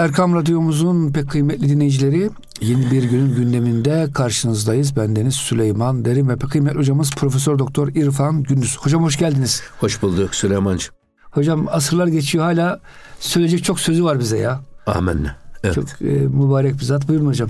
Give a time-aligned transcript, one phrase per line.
[0.00, 4.96] Erkam Radyomuzun pek kıymetli dinleyicileri yeni bir günün gündeminde karşınızdayız.
[4.96, 8.78] Bendeniz Süleyman Derin ve pek kıymetli hocamız Profesör Doktor İrfan Gündüz.
[8.78, 9.62] Hocam hoş geldiniz.
[9.80, 10.94] Hoş bulduk Süleyman'cığım.
[11.30, 12.80] Hocam asırlar geçiyor hala
[13.18, 14.60] söyleyecek çok sözü var bize ya.
[14.86, 15.36] Amenna.
[15.64, 15.74] Evet.
[15.74, 17.08] Çok e, mübarek bir zat.
[17.08, 17.48] Buyurun hocam.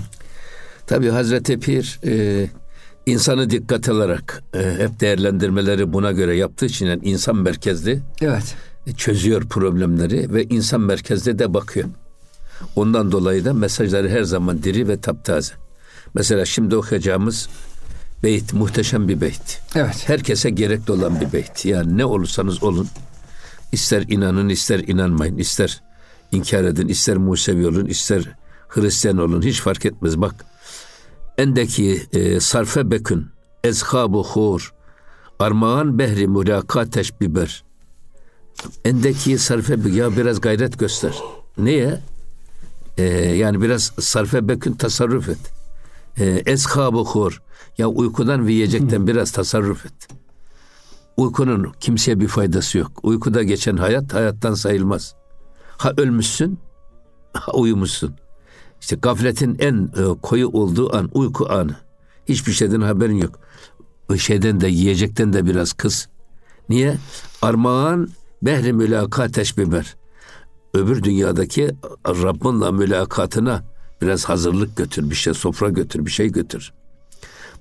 [0.87, 2.47] Tabi Hazreti Pir e,
[3.05, 7.99] insanı dikkat alarak e, hep değerlendirmeleri buna göre yaptığı için yani insan merkezli.
[8.21, 8.55] Evet.
[8.87, 11.87] E, çözüyor problemleri ve insan merkezli de bakıyor.
[12.75, 15.53] Ondan dolayı da mesajları her zaman diri ve taptaze.
[16.13, 17.49] Mesela şimdi okuyacağımız
[18.23, 19.61] beyt muhteşem bir beyt.
[19.75, 20.09] Evet.
[20.09, 21.65] Herkese gerekli olan bir beyt.
[21.65, 22.87] Yani ne olursanız olun.
[23.71, 25.81] ister inanın, ister inanmayın, ister
[26.31, 28.23] inkar edin, ister Musevi olun, ister
[28.69, 30.21] Hristiyan olun hiç fark etmez.
[30.21, 30.45] Bak
[31.37, 33.27] endeki e, sarfe bekün
[33.63, 34.73] ezhabu hur
[35.39, 37.63] armağan behri mülakateş biber
[38.85, 41.13] endeki sarfe ya biraz gayret göster.
[41.57, 41.99] Neye?
[43.01, 45.37] Ee, yani biraz sarfe bekün tasarruf et.
[46.17, 47.41] Ee, Eshabı hur.
[47.77, 50.07] Ya uykudan ve yiyecekten biraz tasarruf et.
[51.17, 52.91] Uykunun kimseye bir faydası yok.
[53.03, 55.15] Uykuda geçen hayat hayattan sayılmaz.
[55.77, 56.59] Ha ölmüşsün,
[57.33, 58.15] ha uyumuşsun.
[58.81, 61.75] İşte gafletin en e, koyu olduğu an uyku anı.
[62.25, 63.39] Hiçbir şeyden haberin yok.
[64.09, 66.09] O şeyden de yiyecekten de biraz kız.
[66.69, 66.97] Niye?
[67.41, 68.09] Armağan
[68.41, 69.95] behri mülakateş biber.
[70.73, 71.71] Öbür dünyadaki
[72.07, 73.63] Rabbinle mülakatına
[74.01, 76.73] biraz hazırlık götür, bir şey sofra götür, bir şey götür.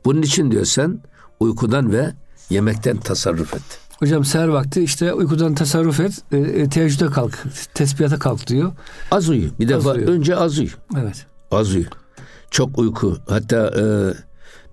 [0.05, 1.01] Bunun için diyor sen
[1.41, 2.13] uykudan ve
[2.51, 3.63] yemekten tasarruf et.
[3.99, 7.45] Hocam seher vakti işte uykudan tasarruf et, e, e, teheccüde kalk,
[7.75, 8.73] tesbihata kalk diyor.
[9.11, 9.51] Az uyu.
[9.61, 10.07] Bir defa uyu.
[10.07, 10.69] önce az uyu.
[11.01, 11.27] Evet.
[11.51, 11.85] Az uyu.
[12.51, 13.17] Çok uyku.
[13.29, 13.85] Hatta e,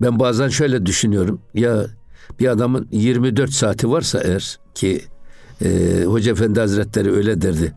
[0.01, 1.41] ben bazen şöyle düşünüyorum.
[1.53, 1.85] Ya
[2.39, 5.01] bir adamın 24 saati varsa eğer ki
[5.65, 7.73] e, Hoca Efendi Hazretleri öyle derdi.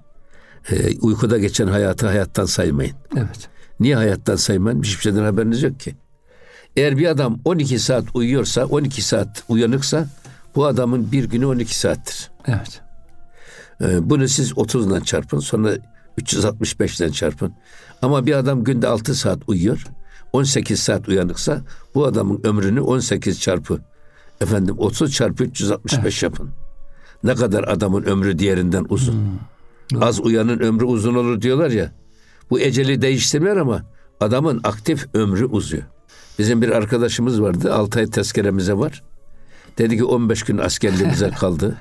[0.70, 2.96] E, uykuda geçen hayatı hayattan saymayın.
[3.16, 3.48] Evet.
[3.80, 4.82] Niye hayattan saymayın?
[4.82, 5.94] Hiçbir şeyden haberiniz yok ki.
[6.76, 10.06] Eğer bir adam 12 saat uyuyorsa, 12 saat uyanıksa
[10.54, 12.30] bu adamın bir günü 12 saattir.
[12.46, 12.80] Evet.
[13.80, 15.76] E, bunu siz 30'dan çarpın, sonra
[16.18, 17.52] 365'ten çarpın.
[18.02, 19.86] Ama bir adam günde 6 saat uyuyor,
[20.32, 21.62] 18 saat uyanıksa
[21.94, 23.80] bu adamın ömrünü 18 çarpı
[24.40, 26.22] efendim 30 çarpı 365 evet.
[26.22, 26.50] yapın.
[27.24, 29.12] Ne kadar adamın ömrü diğerinden uzun.
[29.12, 29.38] Hmm.
[30.00, 31.92] Az uyanın ömrü uzun olur diyorlar ya.
[32.50, 33.82] Bu eceli değiştirmiyor ama
[34.20, 35.82] adamın aktif ömrü uzuyor.
[36.38, 37.74] Bizim bir arkadaşımız vardı.
[37.74, 39.02] 6 ay tezkeremize var.
[39.78, 41.76] Dedi ki 15 gün askerliğimize kaldı.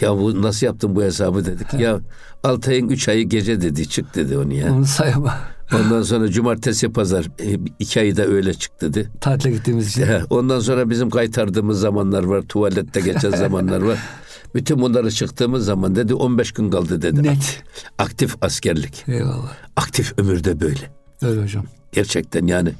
[0.00, 1.74] ya bu nasıl yaptın bu hesabı dedik.
[1.74, 2.00] ya
[2.44, 3.88] 6 ayın 3 ayı gece dedi.
[3.88, 4.72] Çık dedi onu ya.
[4.74, 5.38] Onu sayama.
[5.74, 9.10] Ondan sonra cumartesi pazar e, iki ayı da öyle çık dedi.
[9.20, 10.06] Tatile gittiğimiz için.
[10.30, 12.42] Ondan sonra bizim kaytardığımız zamanlar var.
[12.42, 13.98] Tuvalette geçen zamanlar var.
[14.56, 17.22] Bütün bunları çıktığımız zaman dedi 15 gün kaldı dedi.
[17.22, 17.62] Net.
[17.98, 19.04] Aktif askerlik.
[19.08, 19.56] Eyvallah.
[19.76, 20.90] Aktif ömürde böyle.
[21.22, 21.64] Öyle hocam.
[21.92, 22.72] Gerçekten yani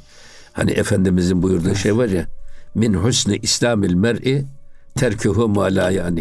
[0.53, 1.77] hani Efendimizin buyurduğu evet.
[1.77, 2.27] şey var ya
[2.75, 4.45] min husni islamil mer'i
[4.95, 6.21] terkuhu ma yani.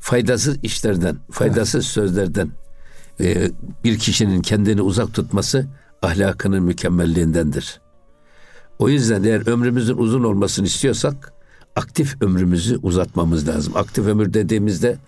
[0.00, 1.92] Faydasız işlerden, faydasız evet.
[1.92, 2.50] sözlerden
[3.20, 3.50] e,
[3.84, 5.66] bir kişinin kendini uzak tutması
[6.02, 7.80] ahlakının mükemmelliğindendir.
[8.78, 11.32] O yüzden eğer ömrümüzün uzun olmasını istiyorsak
[11.76, 13.76] aktif ömrümüzü uzatmamız lazım.
[13.76, 14.98] Aktif ömür dediğimizde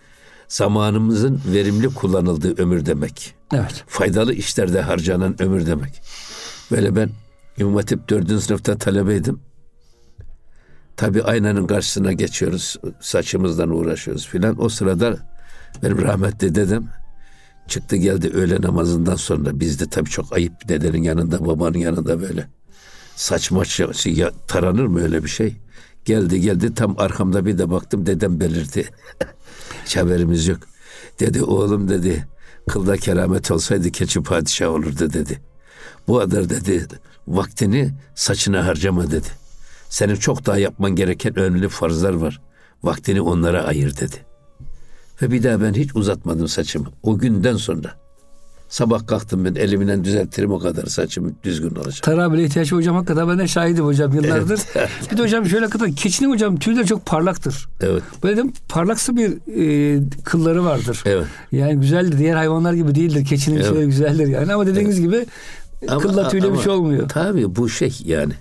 [0.49, 3.35] zamanımızın verimli kullanıldığı ömür demek.
[3.55, 3.85] Evet.
[3.87, 6.03] Faydalı işlerde harcanan ömür demek.
[6.71, 7.11] Böyle ben
[7.59, 8.43] İmam Hatip 4.
[8.43, 9.41] sınıfta talebeydim.
[10.97, 12.77] Tabi aynanın karşısına geçiyoruz.
[13.01, 14.65] Saçımızdan uğraşıyoruz filan.
[14.65, 15.19] O sırada
[15.83, 16.89] benim rahmetli dedem
[17.69, 19.61] çıktı geldi öğle namazından sonra.
[19.61, 22.49] Bizde tabi çok ayıp dedenin yanında babanın yanında böyle.
[23.17, 25.57] Saç maç ya, taranır mı öyle bir şey?
[26.09, 28.89] Geldi geldi tam arkamda bir de baktım dedem belirdi.
[29.85, 30.59] Hiç haberimiz yok.
[31.21, 32.29] Dedi oğlum dedi
[32.69, 35.41] kılda keramet olsaydı keçi padişah olurdu dedi.
[36.09, 36.87] Bu kadar dedi
[37.27, 39.29] vaktini saçına harcama dedi.
[39.89, 42.41] Senin çok daha yapman gereken önemli farzlar var.
[42.83, 44.17] Vaktini onlara ayır dedi.
[45.23, 46.89] Ve bir daha ben hiç uzatmadım saçımı.
[47.03, 48.08] O günden sonra.
[48.69, 52.03] Sabah kalktım ben elimden düzeltirim o kadar saçım düzgün olacak.
[52.03, 54.61] Tarabile ihtiyaç hocam hakikaten ben de şahidim hocam yıllardır.
[54.75, 54.91] Evet.
[55.13, 57.69] bir de hocam şöyle kadar keçinin hocam tüyleri çok parlaktır.
[57.81, 58.03] Evet.
[58.23, 59.31] Böyle de parlaksı bir
[59.97, 61.03] e, kılları vardır.
[61.07, 61.27] Evet.
[61.53, 62.19] Yani güzeldir.
[62.19, 63.25] Diğer hayvanlar gibi değildir.
[63.25, 63.67] Keçinin evet.
[63.67, 65.11] şeyleri güzeldir yani ama dediğiniz evet.
[65.11, 65.27] gibi
[65.89, 67.09] ama, kılla tüyle bir şey olmuyor.
[67.09, 68.33] Tabii bu şey yani.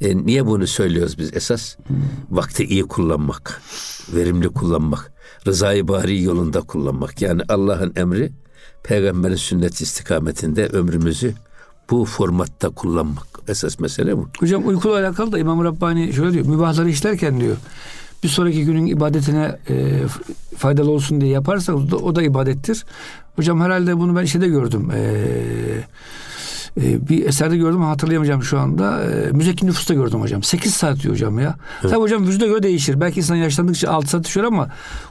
[0.00, 1.76] E, niye bunu söylüyoruz biz esas?
[1.86, 1.96] Hmm.
[2.30, 3.62] Vakti iyi kullanmak,
[4.14, 5.12] verimli kullanmak,
[5.46, 7.22] rızayı bari yolunda kullanmak.
[7.22, 8.32] Yani Allah'ın emri
[8.82, 11.34] peygamberin sünnet istikametinde ömrümüzü
[11.90, 13.26] bu formatta kullanmak.
[13.48, 14.28] Esas mesele bu.
[14.40, 16.46] Hocam uykuyla alakalı da İmam Rabbani şöyle diyor.
[16.46, 17.56] Mübahları işlerken diyor.
[18.22, 20.02] bir sonraki günün ibadetine e,
[20.56, 22.84] faydalı olsun diye yaparsak o da, o da ibadettir.
[23.36, 24.90] Hocam herhalde bunu ben şeyde gördüm.
[24.94, 25.84] Eee
[26.76, 29.04] e, bir eserde gördüm hatırlayamayacağım şu anda.
[29.04, 30.42] E, müzekki nüfusta gördüm hocam.
[30.42, 31.56] 8 saat diyor hocam ya.
[31.80, 31.90] Evet.
[31.90, 33.00] Tabii hocam vücuda göre değişir.
[33.00, 34.68] Belki insan yaşlandıkça 6 saat düşüyor ama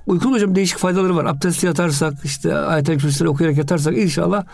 [0.07, 1.25] uykunun hocam değişik faydaları var.
[1.25, 4.45] Abdest yatarsak işte ayet-el kürsüleri okuyarak yatarsak inşallah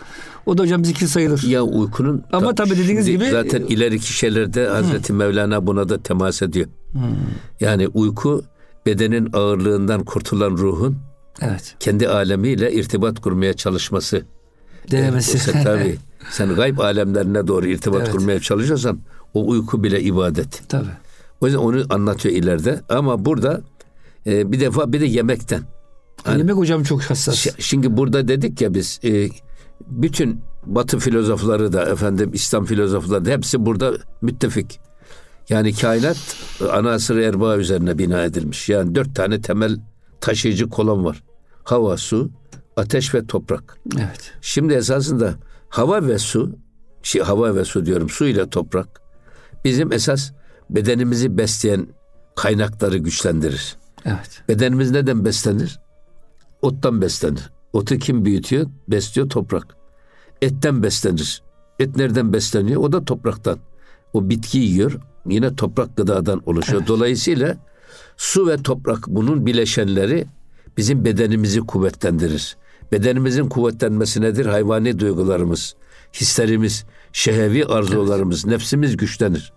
[0.46, 1.42] o da hocam zikir sayılır.
[1.42, 5.16] Ya uykunun ama tabii dediğiniz gibi zaten ileriki şeylerde Hazreti hı.
[5.16, 6.66] Mevlana buna da temas ediyor.
[6.92, 6.98] Hı.
[7.60, 8.44] Yani uyku
[8.86, 10.98] bedenin ağırlığından kurtulan ruhun
[11.40, 11.76] evet.
[11.80, 14.22] kendi alemiyle irtibat kurmaya çalışması.
[14.90, 15.50] Denemesi.
[15.50, 15.96] Yani, tabii.
[16.30, 18.12] Sen gayb alemlerine doğru irtibat evet.
[18.12, 18.98] kurmaya çalışırsan
[19.34, 20.62] o uyku bile ibadet.
[20.68, 20.88] Tabii.
[21.40, 22.80] O yüzden onu anlatıyor ileride.
[22.88, 23.60] Ama burada
[24.26, 25.62] e, bir defa bir de yemekten.
[26.24, 27.46] Hani, Yemek hocam çok hassas.
[27.58, 29.28] Şimdi burada dedik ya biz e,
[29.86, 33.92] bütün Batı filozofları da efendim İslam filozofları da hepsi burada
[34.22, 34.80] müttefik.
[35.48, 36.36] Yani kainat
[36.72, 38.68] anasır erba üzerine bina edilmiş.
[38.68, 39.80] Yani dört tane temel
[40.20, 41.22] taşıyıcı kolon var.
[41.64, 42.30] Hava, su,
[42.76, 43.78] ateş ve toprak.
[43.96, 44.32] Evet.
[44.40, 45.34] Şimdi esasında
[45.74, 46.58] hava ve su,
[47.02, 49.02] şey, hava ve su diyorum, su ile toprak
[49.64, 50.32] bizim esas
[50.70, 51.86] bedenimizi besleyen
[52.36, 53.76] kaynakları güçlendirir.
[54.04, 54.42] Evet.
[54.48, 55.80] Bedenimiz neden beslenir?
[56.62, 57.50] Ottan beslenir.
[57.72, 58.66] Otu kim büyütüyor?
[58.88, 59.76] Besliyor toprak.
[60.42, 61.42] Etten beslenir.
[61.78, 62.80] Et nereden besleniyor?
[62.80, 63.58] O da topraktan.
[64.12, 65.00] O bitki yiyor.
[65.26, 66.78] Yine toprak gıdadan oluşuyor.
[66.78, 66.88] Evet.
[66.88, 67.56] Dolayısıyla
[68.16, 70.26] su ve toprak bunun bileşenleri
[70.76, 72.56] bizim bedenimizi kuvvetlendirir.
[72.92, 74.46] Bedenimizin kuvvetlenmesi nedir?
[74.46, 75.74] Hayvani duygularımız,
[76.14, 78.52] hislerimiz, şehevi arzularımız, evet.
[78.52, 79.52] nefsimiz güçlenir.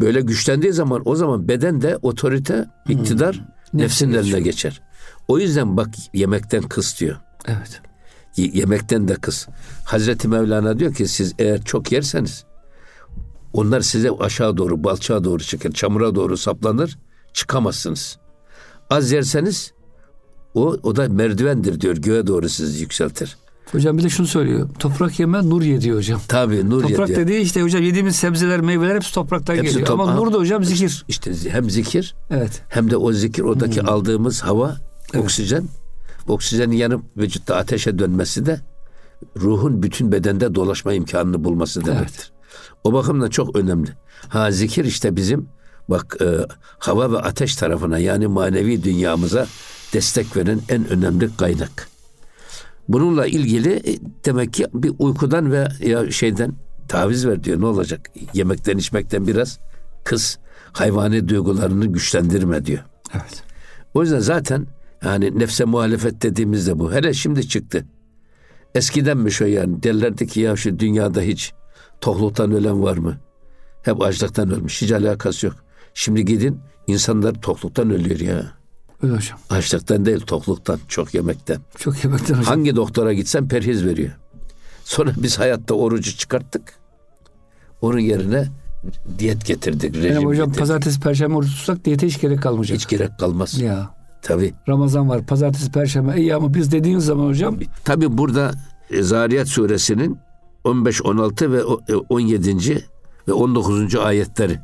[0.00, 3.80] Böyle güçlendiği zaman o zaman beden de otorite, iktidar hmm.
[3.80, 4.82] nefsin eline geçer.
[5.28, 7.16] O yüzden bak yemekten kıs diyor.
[7.46, 7.80] Evet.
[8.36, 9.48] Yemekten de kıs.
[9.84, 12.44] Hazreti Mevlana diyor ki siz eğer çok yerseniz
[13.52, 16.98] onlar size aşağı doğru, balçağa doğru çıkar, çamura doğru saplanır,
[17.32, 18.18] çıkamazsınız.
[18.90, 19.72] Az yerseniz
[20.54, 21.96] o, o da merdivendir diyor.
[21.96, 23.36] Göğe doğru sizi yükseltir.
[23.72, 24.68] Hocam bir de şunu söylüyor.
[24.78, 26.20] Toprak yeme nur ye diyor hocam.
[26.28, 29.86] Tabii nur Toprak ye dediği işte hocam yediğimiz sebzeler, meyveler hepsi topraktan hepsi geliyor.
[29.86, 31.04] Top, Ama nur da hocam zikir.
[31.08, 32.62] İşte hem zikir evet.
[32.68, 33.88] hem de o zikir oradaki hmm.
[33.88, 34.76] aldığımız hava,
[35.14, 35.24] evet.
[35.24, 35.64] oksijen.
[36.28, 38.60] Oksijenin yanıp vücutta ateşe dönmesi de
[39.36, 42.16] ruhun bütün bedende dolaşma imkanını bulması demektir.
[42.18, 42.30] Evet.
[42.84, 43.90] O bakımdan çok önemli.
[44.28, 45.48] Ha zikir işte bizim
[45.88, 46.26] bak e,
[46.78, 49.46] hava ve ateş tarafına yani manevi dünyamıza
[49.92, 51.88] destek veren en önemli kaynak.
[52.88, 56.52] Bununla ilgili e, demek ki bir uykudan ve ya şeyden
[56.88, 57.60] taviz ver diyor.
[57.60, 58.10] Ne olacak?
[58.34, 59.58] Yemekten içmekten biraz
[60.04, 60.38] kız
[60.72, 62.82] hayvani duygularını güçlendirme diyor.
[63.14, 63.42] Evet.
[63.94, 64.66] O yüzden zaten
[65.04, 66.92] yani nefse muhalefet dediğimizde bu.
[66.92, 67.84] Hele şimdi çıktı.
[68.74, 69.82] Eskidenmiş o yani.
[69.82, 71.52] Derlerdi ki ya şu dünyada hiç
[72.00, 73.16] tokluktan ölen var mı?
[73.82, 74.82] Hep açlıktan ölmüş.
[74.82, 75.56] Hiç alakası yok.
[75.94, 78.57] Şimdi gidin insanlar tokluktan ölüyor ya.
[79.02, 79.38] Öyle hocam.
[79.50, 81.58] Açlıktan değil tokluktan, çok yemekten.
[81.76, 82.44] Çok yemekten hocam.
[82.44, 84.10] Hangi doktora gitsen perhiz veriyor.
[84.84, 86.62] Sonra biz hayatta orucu çıkarttık.
[87.80, 88.46] Onun yerine
[89.18, 89.96] diyet getirdik.
[89.96, 90.58] Rejim yani hocam getirdik.
[90.58, 92.78] pazartesi, perşembe oruç tutsak diyete hiç gerek kalmayacak.
[92.78, 93.60] Hiç gerek kalmaz.
[93.60, 93.94] Ya.
[94.22, 94.54] Tabii.
[94.68, 96.20] Ramazan var, pazartesi, perşembe.
[96.20, 97.58] İyi ama biz dediğiniz zaman hocam.
[97.84, 98.52] Tabii burada
[99.00, 100.18] Zariyat suresinin
[100.64, 101.64] 15, 16 ve
[102.08, 102.72] 17.
[102.72, 102.78] E,
[103.28, 103.94] ve 19.
[103.94, 104.58] ayetleri.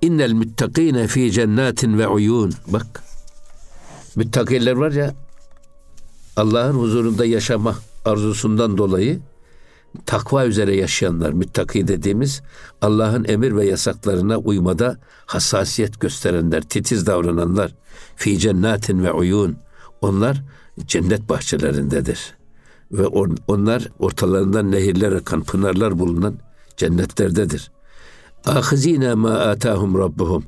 [0.00, 2.52] İnnel müttakine fi cennetin ve uyun.
[2.66, 3.02] Bak
[4.16, 5.14] Müttakiler var ya
[6.36, 9.20] Allah'ın huzurunda yaşama arzusundan dolayı
[10.06, 12.42] takva üzere yaşayanlar, müttaki dediğimiz
[12.82, 17.74] Allah'ın emir ve yasaklarına uymada hassasiyet gösterenler, titiz davrananlar,
[18.16, 19.56] fi cennetin ve uyun.
[20.00, 20.42] Onlar
[20.86, 22.34] cennet bahçelerindedir.
[22.92, 23.06] Ve
[23.48, 26.34] onlar ortalarından nehirler akan, pınarlar bulunan
[26.76, 27.70] cennetlerdedir.
[28.44, 30.44] Ahizine ma atahum rabbuhum.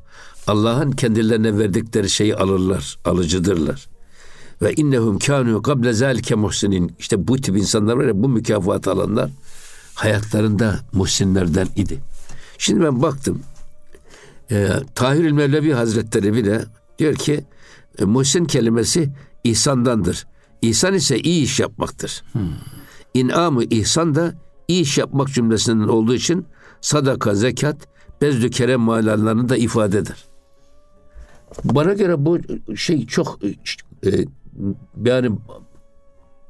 [0.47, 3.87] Allah'ın kendilerine verdikleri şeyi alırlar, alıcıdırlar.
[4.63, 6.97] Ve innehum kanu kable zalike muhsinin.
[6.99, 9.31] İşte bu tip insanlar var ya bu mükafat alanlar
[9.95, 11.99] hayatlarında muhsinlerden idi.
[12.59, 13.43] Şimdi ben baktım
[14.51, 16.65] e, Tahir Mevlevi Hazretleri bile
[16.99, 17.45] diyor ki
[17.99, 19.11] e, muhsin kelimesi
[19.45, 20.27] ihsandandır.
[20.63, 22.23] İhsan ise iyi iş yapmaktır.
[22.33, 22.43] Hmm.
[23.15, 24.35] İnamı ihsan da
[24.69, 26.47] iyi iş yapmak cümlesinden olduğu için
[26.81, 27.77] sadaka, zekat,
[28.23, 30.25] bezdü kerem manalarını da ifade eder.
[31.65, 32.39] Bana göre bu
[32.77, 33.39] şey çok
[34.07, 34.11] e,
[35.05, 35.31] yani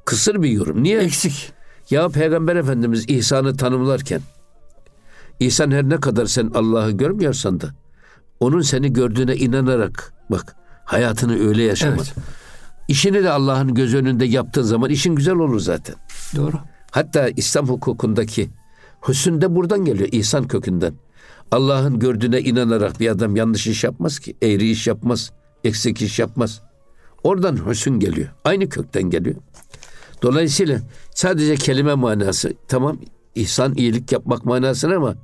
[0.04, 0.82] kısır bir yorum.
[0.82, 0.98] Niye?
[0.98, 1.52] Eksik.
[1.90, 4.20] Ya Peygamber Efendimiz ihsanı tanımlarken
[5.40, 7.74] İhsan her ne kadar sen Allah'ı görmüyorsan da
[8.40, 11.98] onun seni gördüğüne inanarak bak hayatını öyle yaşamak.
[11.98, 12.14] Evet.
[12.88, 15.94] İşini de Allah'ın göz önünde yaptığın zaman işin güzel olur zaten.
[16.36, 16.56] Doğru.
[16.90, 18.50] Hatta İslam hukukundaki
[19.08, 20.94] hüsn de buradan geliyor ihsan kökünden.
[21.50, 24.36] Allah'ın gördüğüne inanarak bir adam yanlış iş yapmaz ki.
[24.42, 25.32] Eğri iş yapmaz.
[25.64, 26.62] Eksik iş yapmaz.
[27.22, 28.28] Oradan hüsün geliyor.
[28.44, 29.36] Aynı kökten geliyor.
[30.22, 30.80] Dolayısıyla
[31.14, 32.98] sadece kelime manası tamam
[33.34, 35.14] ihsan iyilik yapmak manasına ama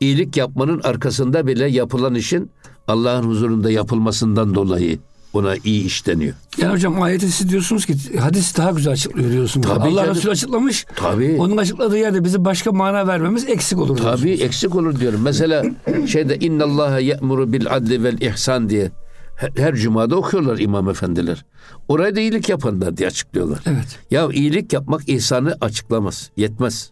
[0.00, 2.50] iyilik yapmanın arkasında bile yapılan işin
[2.88, 4.98] Allah'ın huzurunda yapılmasından dolayı
[5.36, 6.34] ona iyi iş deniyor.
[6.58, 9.66] Yani hocam ayeti siz diyorsunuz ki hadis daha güzel açıklıyor diyorsunuz.
[9.66, 10.16] Tabii Allah canım.
[10.16, 10.86] Resulü açıklamış.
[10.96, 11.36] Tabii.
[11.38, 13.96] Onun açıkladığı yerde bize başka mana vermemiz eksik olur.
[13.96, 14.20] diyorsunuz.
[14.20, 15.20] Tabii eksik olur diyorum.
[15.22, 15.64] Mesela
[16.06, 18.90] şeyde inna Allaha ya'muru bil adli vel ihsan diye
[19.36, 21.44] her, her cumada okuyorlar imam efendiler.
[21.88, 23.60] Oraya da iyilik yapanlar diye açıklıyorlar.
[23.66, 23.98] Evet.
[24.10, 26.30] Ya iyilik yapmak ihsanı açıklamaz.
[26.36, 26.90] Yetmez.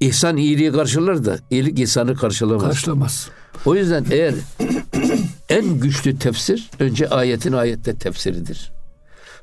[0.00, 2.62] İhsan iyiliği karşılar da iyilik ihsanı karşılamaz.
[2.62, 3.28] Karşılamaz.
[3.66, 4.34] O yüzden eğer
[5.54, 8.72] en güçlü tefsir önce ayetin ayette tefsiridir.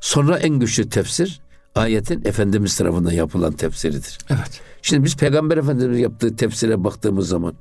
[0.00, 1.40] Sonra en güçlü tefsir
[1.74, 4.18] ayetin Efendimiz tarafından yapılan tefsiridir.
[4.30, 4.60] Evet.
[4.82, 7.54] Şimdi biz Peygamber Efendimiz yaptığı tefsire baktığımız zaman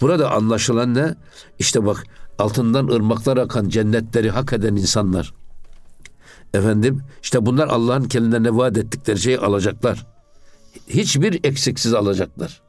[0.00, 1.14] burada anlaşılan ne?
[1.58, 2.04] İşte bak
[2.38, 5.34] altından ırmaklar akan cennetleri hak eden insanlar.
[6.54, 10.06] Efendim işte bunlar Allah'ın kendilerine vaat ettikleri şeyi alacaklar.
[10.88, 12.62] Hiçbir eksiksiz alacaklar.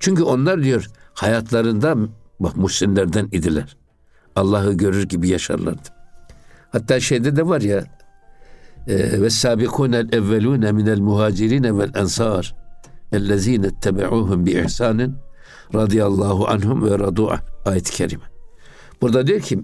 [0.00, 1.96] Çünkü onlar diyor hayatlarında
[2.40, 3.76] bak muhsinlerden idiler.
[4.36, 5.88] Allah'ı görür gibi yaşarlardı.
[6.70, 7.84] Hatta şeyde de var ya
[8.86, 12.54] e, ve sabikunel evvelune minel muhacirine vel ensar
[13.12, 15.14] ellezine ettebe'uhum bi ihsanin
[15.74, 17.38] radıyallahu anhum ve radu an.
[17.64, 18.24] Ayet-i kerime.
[19.00, 19.60] Burada diyor ki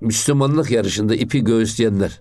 [0.00, 2.20] Müslümanlık yarışında ipi göğüsleyenler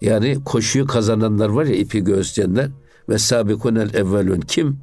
[0.00, 2.70] yani koşuyu kazananlar var ya ipi göğüsleyenler
[3.08, 4.78] ve sabikunel evvelun kim?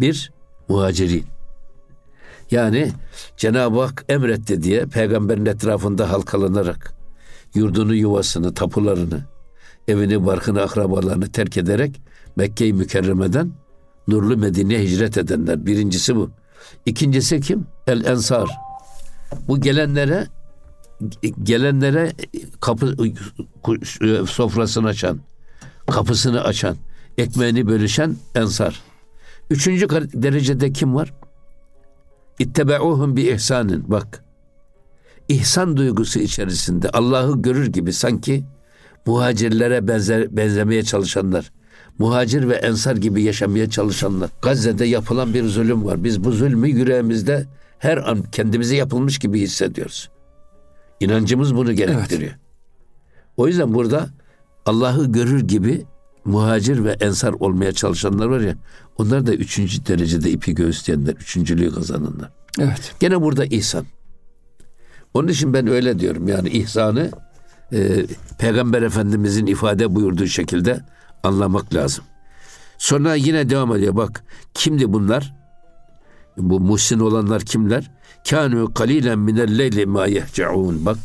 [0.00, 0.32] Bir
[0.68, 1.24] muhacirin.
[2.50, 2.92] Yani
[3.36, 6.94] Cenab-ı Hak emretti diye peygamberin etrafında halkalanarak
[7.54, 9.24] yurdunu, yuvasını, tapularını,
[9.88, 12.00] evini, barkını, akrabalarını terk ederek
[12.36, 13.52] Mekke-i Mükerreme'den
[14.08, 15.66] Nurlu Medine'ye hicret edenler.
[15.66, 16.30] Birincisi bu.
[16.86, 17.66] İkincisi kim?
[17.86, 18.50] El Ensar.
[19.48, 20.26] Bu gelenlere
[21.42, 22.12] gelenlere
[22.60, 22.96] kapı
[24.26, 25.20] sofrasını açan,
[25.90, 26.76] kapısını açan,
[27.18, 28.82] ekmeğini bölüşen Ensar.
[29.50, 31.12] Üçüncü derecede kim var?
[32.38, 33.90] İttebe'uhum bi ihsanin.
[33.90, 34.24] Bak.
[35.28, 38.44] İhsan duygusu içerisinde Allah'ı görür gibi sanki
[39.06, 41.52] muhacirlere benzer, benzemeye çalışanlar,
[41.98, 44.30] muhacir ve ensar gibi yaşamaya çalışanlar.
[44.42, 46.04] Gazze'de yapılan bir zulüm var.
[46.04, 47.46] Biz bu zulmü yüreğimizde
[47.78, 50.10] her an kendimize yapılmış gibi hissediyoruz.
[51.00, 52.30] İnancımız bunu gerektiriyor.
[52.30, 52.40] Evet.
[53.36, 54.08] O yüzden burada
[54.66, 55.84] Allah'ı görür gibi
[56.24, 58.54] muhacir ve ensar olmaya çalışanlar var ya
[58.98, 62.30] onlar da üçüncü derecede ipi göğüsleyenler, üçüncülüğü kazananlar.
[62.60, 62.94] Evet.
[63.00, 63.86] Gene burada ihsan.
[65.14, 67.10] Onun için ben öyle diyorum yani ihsanı
[67.72, 68.06] e,
[68.38, 70.80] Peygamber Efendimizin ifade buyurduğu şekilde
[71.22, 72.04] anlamak lazım.
[72.78, 75.34] Sonra yine devam ediyor bak kimdi bunlar?
[76.36, 77.90] Bu muhsin olanlar kimler?
[78.24, 80.86] Kânû kalilen minel leyli mâ yehce'ûn.
[80.86, 80.98] Bak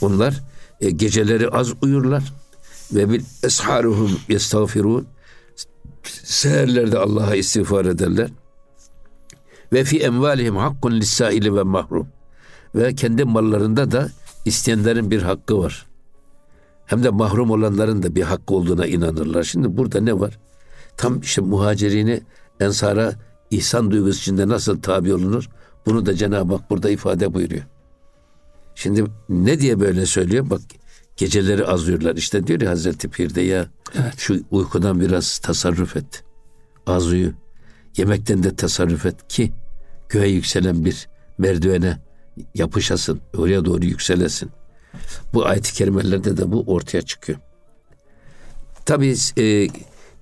[0.00, 0.42] onlar
[0.80, 2.32] e, geceleri az uyurlar
[2.92, 5.06] ve bil esharuhum yestağfirun
[6.24, 8.30] seherlerde Allah'a istiğfar ederler.
[9.72, 12.08] Ve fi emvalihim hakkun lissaili ve mahrum.
[12.74, 14.08] Ve kendi mallarında da
[14.44, 15.86] isteyenlerin bir hakkı var.
[16.86, 19.42] Hem de mahrum olanların da bir hakkı olduğuna inanırlar.
[19.44, 20.38] Şimdi burada ne var?
[20.96, 22.22] Tam işte muhacirini
[22.60, 23.12] ensara
[23.50, 25.48] ihsan duygusu içinde nasıl tabi olunur?
[25.86, 27.62] Bunu da Cenab-ı Hak burada ifade buyuruyor.
[28.74, 30.50] Şimdi ne diye böyle söylüyor?
[30.50, 30.60] Bak
[31.16, 32.16] geceleri az uyurlar.
[32.16, 34.14] İşte diyor ya Hazreti Pir'de ya evet.
[34.16, 36.24] şu uykudan biraz tasarruf et.
[36.86, 37.32] Az uyu.
[37.96, 39.52] Yemekten de tasarruf et ki
[40.08, 41.98] göğe yükselen bir merdivene
[42.54, 43.20] yapışasın.
[43.36, 44.50] Oraya doğru yükselesin.
[45.34, 47.38] Bu ayet-i kerimelerde de bu ortaya çıkıyor.
[48.86, 49.68] Tabi e,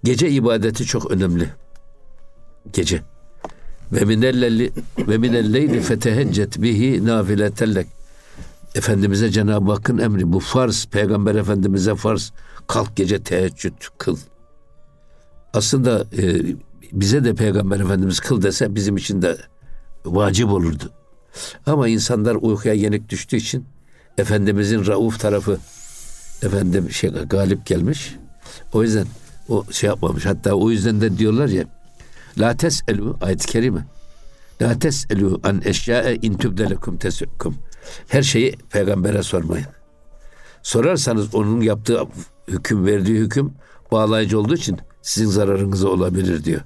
[0.05, 1.49] gece ibadeti çok önemli.
[2.73, 3.03] Gece.
[4.99, 7.87] Ve minelleyli feteheccet bihi nafiletellek.
[8.75, 10.87] Efendimiz'e Cenab-ı Hakk'ın emri bu farz.
[10.87, 12.33] Peygamber Efendimiz'e farz.
[12.67, 14.19] Kalk gece teheccüd kıl.
[15.55, 16.41] Aslında e,
[16.93, 19.37] bize de Peygamber Efendimiz kıl dese bizim için de
[20.05, 20.91] vacip olurdu.
[21.67, 23.67] Ama insanlar uykuya yenik düştüğü için
[24.19, 25.59] Efendimizin rauf tarafı
[26.43, 28.17] efendim şey galip gelmiş.
[28.73, 29.07] O yüzden
[29.49, 30.27] o şey yapmamış.
[30.27, 31.65] Hatta o yüzden de diyorlar ya
[32.39, 33.87] La teselu ayet-i kerime.
[34.63, 37.57] La teselu an eşyae in tübdelekum tesukkum.
[38.09, 39.67] Her şeyi peygambere sormayın.
[40.63, 42.03] Sorarsanız onun yaptığı
[42.49, 43.53] hüküm verdiği hüküm
[43.93, 46.61] bağlayıcı olduğu için sizin zararınıza olabilir diyor.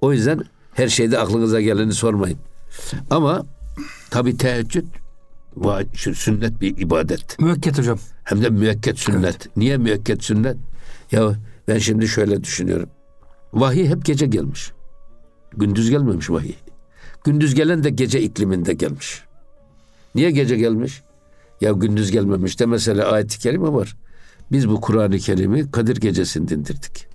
[0.00, 0.44] O yüzden
[0.74, 2.38] her şeyde aklınıza geleni sormayın.
[3.10, 3.44] Ama
[4.10, 4.86] tabi teheccüd
[6.14, 7.40] sünnet bir ibadet.
[7.40, 7.98] Müekket hocam.
[8.24, 9.24] Hem de müekket sünnet.
[9.24, 9.56] Evet.
[9.56, 10.56] Niye müekket sünnet?
[11.12, 11.32] Ya
[11.68, 12.88] ben şimdi şöyle düşünüyorum.
[13.52, 14.72] Vahiy hep gece gelmiş.
[15.56, 16.54] Gündüz gelmemiş vahiy.
[17.24, 19.22] Gündüz gelen de gece ikliminde gelmiş.
[20.14, 21.02] Niye gece gelmiş?
[21.60, 23.96] Ya gündüz gelmemiş de mesela ayet-i kerime var.
[24.52, 27.06] Biz bu Kur'an-ı Kerim'i Kadir Gecesi'nde indirdik.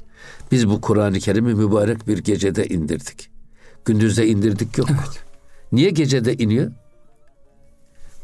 [0.52, 3.30] Biz bu Kur'an-ı Kerim'i mübarek bir gecede indirdik.
[3.86, 4.88] Gündüzde indirdik yok.
[4.92, 5.24] Evet.
[5.72, 6.72] Niye gecede iniyor?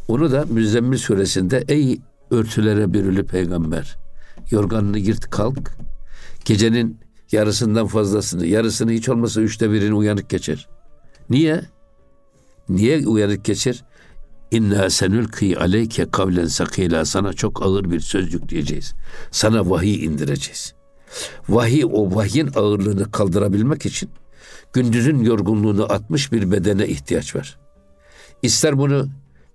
[0.07, 1.99] Onu da Müzzemmil suresinde ey
[2.31, 3.97] örtülere bürülü peygamber
[4.51, 5.71] yorganını yırt kalk.
[6.45, 6.99] Gecenin
[7.31, 10.67] yarısından fazlasını, yarısını hiç olmasa üçte birini uyanık geçer.
[11.29, 11.61] Niye?
[12.69, 13.83] Niye uyanık geçer?
[14.55, 18.93] İnna senülki aleyke kavlen sakila sana çok ağır bir söz yükleyeceğiz.
[19.31, 20.73] Sana vahiy indireceğiz.
[21.49, 24.09] Vahiy o vahyin ağırlığını kaldırabilmek için
[24.73, 27.57] gündüzün yorgunluğunu atmış bir bedene ihtiyaç var.
[28.41, 29.07] İster bunu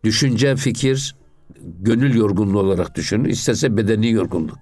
[0.04, 1.16] düşünce, fikir,
[1.61, 4.59] gönül yorgunluğu olarak düşünün, isterse bedeni yorgunluk.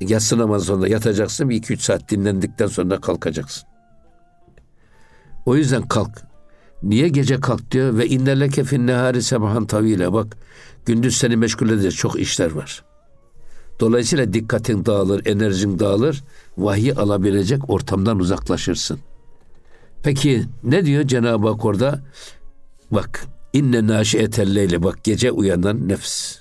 [0.00, 3.68] Yatsı namazı sonra yatacaksın, bir iki üç saat dinlendikten sonra kalkacaksın.
[5.46, 6.31] O yüzden kalk.
[6.82, 10.36] Niye gece kalk diyor ve inneleke fin nehari sebahan tavile bak
[10.86, 12.84] gündüz seni meşgul edecek çok işler var.
[13.80, 16.24] Dolayısıyla dikkatin dağılır, enerjin dağılır,
[16.58, 18.98] vahiy alabilecek ortamdan uzaklaşırsın.
[20.02, 22.02] Peki ne diyor Cenab-ı Hak orada?
[22.90, 26.36] Bak inne naşiyetelleyle bak gece uyanan nefs.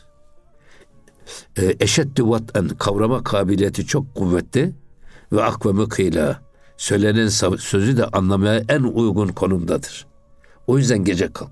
[1.57, 4.73] E, eşeddü vat'en kavrama kabiliyeti çok kuvvetli
[5.31, 6.41] ve akvemi kıyla
[6.77, 10.10] söylenen sözü de anlamaya en uygun konumdadır.
[10.71, 11.51] O yüzden gece kalk.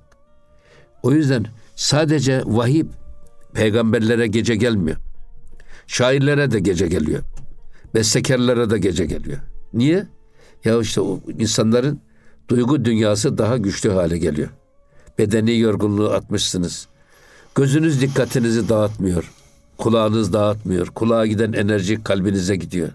[1.04, 1.46] O yüzden
[1.76, 2.84] sadece vahiy
[3.54, 4.98] peygamberlere gece gelmiyor.
[5.88, 7.24] Şairlere de gece geliyor.
[7.96, 9.38] Bestekarlara da gece geliyor.
[9.74, 10.08] Niye?
[10.66, 12.02] Ya işte o insanların
[12.50, 14.50] duygu dünyası daha güçlü hale geliyor.
[15.18, 16.88] Bedeni yorgunluğu atmışsınız.
[17.56, 19.32] Gözünüz dikkatinizi dağıtmıyor.
[19.78, 20.88] Kulağınız dağıtmıyor.
[20.88, 22.90] Kulağa giden enerji kalbinize gidiyor.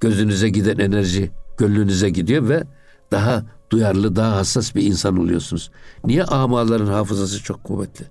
[0.00, 2.64] Gözünüze giden enerji gönlünüze gidiyor ve
[3.12, 5.70] daha duyarlı, daha hassas bir insan oluyorsunuz.
[6.04, 8.04] Niye amaların hafızası çok kuvvetli?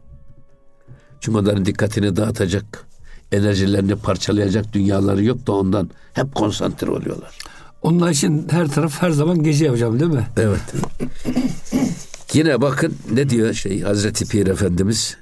[1.20, 2.88] Çünkü onların dikkatini dağıtacak,
[3.32, 7.38] enerjilerini parçalayacak dünyaları yok da ondan hep konsantre oluyorlar.
[7.82, 10.28] Onlar için her taraf her zaman gece yapacağım değil mi?
[10.38, 10.74] Evet.
[12.34, 15.18] Yine bakın ne diyor şey Hazreti Pir Efendimiz?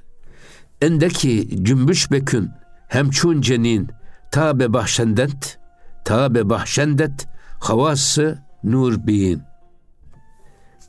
[0.82, 2.50] Endeki cümbüş bekün
[2.88, 3.90] hemçun cenin
[4.32, 5.60] tabe bahşendet
[6.06, 7.28] tabe bahşendet
[7.60, 9.47] havası nur bin.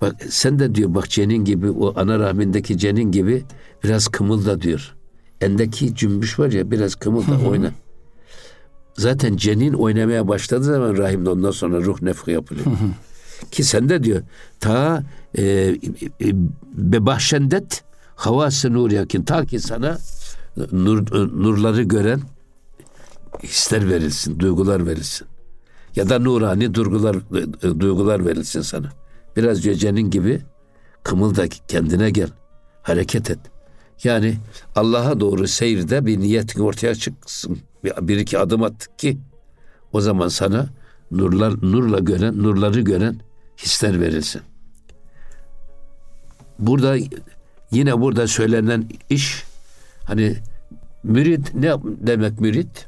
[0.01, 3.45] Bak sen de diyor bak cenin gibi o ana rahmindeki cenin gibi
[3.85, 4.95] biraz kımılda diyor.
[5.41, 7.71] Endeki cümbüş var ya biraz kımılda oyna.
[8.97, 12.67] Zaten cenin oynamaya başladığı zaman rahimde ondan sonra ruh nefhi yapılıyor.
[13.51, 14.23] Ki sen de diyor
[14.61, 15.03] ta
[15.39, 15.77] e, e,
[16.75, 17.85] be bahşendet
[18.17, 19.99] havası nur yakin ta ki sana
[20.73, 21.07] nur,
[21.43, 22.21] nurları gören
[23.43, 25.27] hisler verilsin, duygular verilsin.
[25.97, 27.17] Ya da nurani duygular
[27.81, 28.89] duygular verilsin sana.
[29.39, 30.41] Biraz cenin gibi
[31.03, 32.29] kımılda kendine gel.
[32.83, 33.39] Hareket et.
[34.05, 34.35] Yani
[34.77, 37.59] Allah'a doğru seyirde bir niyetin ortaya çıksın.
[37.85, 39.19] Bir, bir iki adım attık ki
[39.93, 40.67] o zaman sana
[41.11, 43.21] nurlar nurla gören, nurları gören
[43.59, 44.43] hisler verilsin.
[46.59, 46.97] Burada
[47.71, 49.45] yine burada söylenen iş
[50.05, 50.37] hani
[51.03, 52.87] mürit ne demek mürit?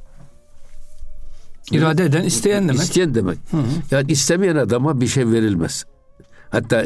[1.73, 2.83] İrade eden, isteyen demek.
[2.83, 3.39] İsteyen demek.
[3.51, 3.63] Hı hı.
[3.91, 5.85] Yani istemeyen adama bir şey verilmez.
[6.51, 6.85] Hatta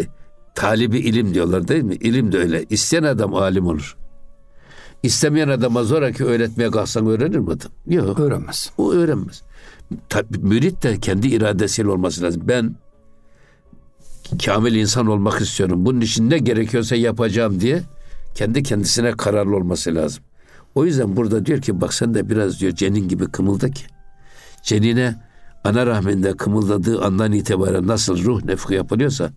[0.55, 1.95] talibi ilim diyorlar değil mi?
[1.95, 2.65] İlim de öyle.
[2.71, 3.97] İsteyen adam alim olur.
[5.03, 7.71] İstemeyen adama zoraki öğretmeye kalksan öğrenir mi adam?
[7.87, 8.21] Yok.
[8.21, 8.71] Öğrenmez.
[8.79, 9.43] O öğrenmez.
[10.09, 12.43] Tabii, mürit de kendi iradesiyle olması lazım.
[12.45, 12.77] Ben
[14.45, 15.87] kamil insan olmak istiyorum.
[15.87, 17.83] Bunun için ne gerekiyorsa yapacağım diye
[18.35, 20.25] kendi kendisine kararlı olması lazım.
[20.75, 23.85] O yüzden burada diyor ki bak sen de biraz diyor cenin gibi kımılda ki.
[24.63, 25.15] Cenine
[25.65, 29.31] ana rahminde kımıldadığı andan itibaren nasıl ruh nefhi yapılıyorsa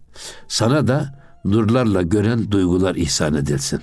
[0.47, 3.81] sana da nurlarla gören duygular ihsan edilsin.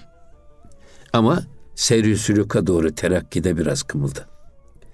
[1.12, 1.42] Ama
[1.74, 4.26] seyri sülüka doğru terakkide biraz kımıldı.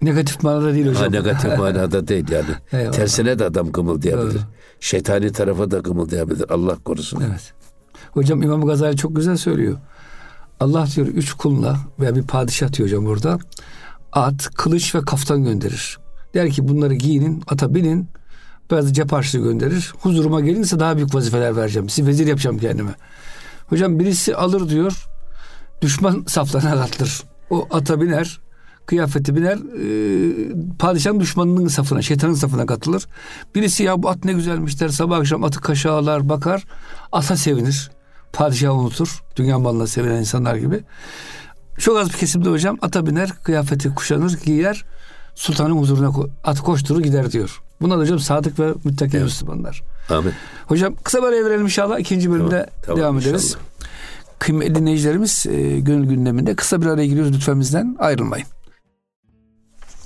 [0.02, 1.02] Negatif manada değil hocam.
[1.02, 2.50] Ha, negatif manada değil yani.
[2.72, 2.92] Eyvallah.
[2.92, 4.34] Tersine de adam kımıldayabilir.
[4.34, 4.42] Doğru.
[4.80, 6.50] Şeytani tarafa da kımıldayabilir.
[6.50, 7.22] Allah korusun.
[7.30, 7.52] Evet.
[8.10, 9.78] Hocam İmam Gazali çok güzel söylüyor.
[10.60, 13.38] Allah diyor üç kuluna veya bir padişah diyor hocam burada.
[14.12, 15.98] At, kılıç ve kaftan gönderir.
[16.34, 18.08] Der ki bunları giyinin, ata binin.
[18.70, 19.92] Biraz cep harçlığı gönderir.
[19.98, 21.88] Huzuruma gelinse daha büyük vazifeler vereceğim.
[21.88, 22.94] Sizi vezir yapacağım kendime.
[23.66, 25.06] Hocam birisi alır diyor.
[25.82, 27.22] Düşman saflarına katılır.
[27.50, 28.40] O ata biner
[28.86, 33.06] kıyafeti biner e, padişahın düşmanının safına, şeytanın safına katılır.
[33.54, 36.64] Birisi ya bu at ne güzelmiş der sabah akşam atı kaşağılar bakar
[37.12, 37.90] ata sevinir.
[38.32, 39.22] Padişahı unutur.
[39.36, 40.80] Dünya malına sevinen insanlar gibi.
[41.78, 44.84] Çok az bir kesimde hocam ata biner, kıyafeti kuşanır, giyer,
[45.34, 46.12] sultanın huzuruna
[46.44, 47.62] at koşturur gider diyor.
[47.80, 49.24] Bunlar hocam sadık ve müttaki evet.
[49.24, 49.82] Müslümanlar.
[50.08, 50.32] Amin.
[50.66, 51.98] Hocam kısa bir verelim inşallah.
[51.98, 53.34] ikinci bölümde tamam, tamam, devam inşallah.
[53.34, 53.56] ederiz.
[54.38, 57.32] Kıymetli dinleyicilerimiz e, gönül gündeminde kısa bir araya giriyoruz.
[57.32, 58.46] Lütfen bizden ayrılmayın.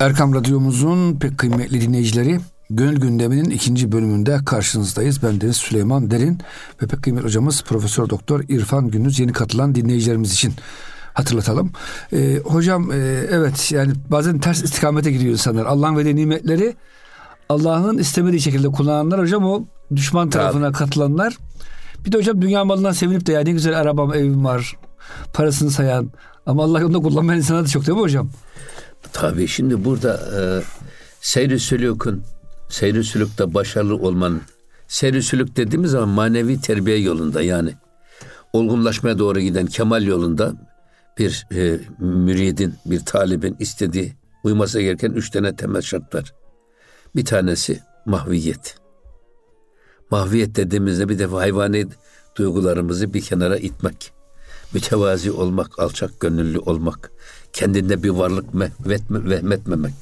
[0.00, 5.22] Erkam Radyomuzun pek kıymetli dinleyicileri Gönül gündeminin ikinci bölümünde karşınızdayız.
[5.22, 6.38] Ben Deniz Süleyman Derin
[6.82, 10.54] ve pek kıymetli hocamız Profesör Doktor İrfan Gündüz yeni katılan dinleyicilerimiz için
[11.14, 11.72] hatırlatalım.
[12.12, 12.96] Ee, hocam e,
[13.30, 15.66] evet yani bazen ters istikamete gidiyor insanlar.
[15.66, 16.76] Allah'ın verdiği nimetleri
[17.48, 19.64] Allah'ın istemediği şekilde kullananlar hocam o
[19.96, 20.78] düşman tarafına Tabii.
[20.78, 21.36] katılanlar.
[22.04, 24.76] Bir de hocam dünya malından sevinip de ya ne güzel arabam evim var
[25.32, 26.10] parasını sayan
[26.46, 28.30] ama Allah yolunda kullanmayan insana da çok değil mi hocam?
[29.12, 30.40] Tabii şimdi burada e,
[31.20, 32.22] seyri sülükün
[32.68, 34.42] seyri sülükte başarılı olmanın
[34.88, 37.74] seyri sülük dediğimiz zaman manevi terbiye yolunda yani
[38.52, 40.52] olgunlaşmaya doğru giden kemal yolunda
[41.18, 46.34] bir e, müridin, bir talibin istediği uyması gereken üç tane temel şart var.
[47.16, 48.76] Bir tanesi mahviyet.
[50.10, 51.86] Mahviyet dediğimizde bir defa hayvani
[52.36, 54.12] duygularımızı bir kenara itmek.
[54.74, 57.10] Mütevazi olmak, alçak gönüllü olmak.
[57.52, 58.44] Kendinde bir varlık
[58.86, 59.94] vehmetmemek.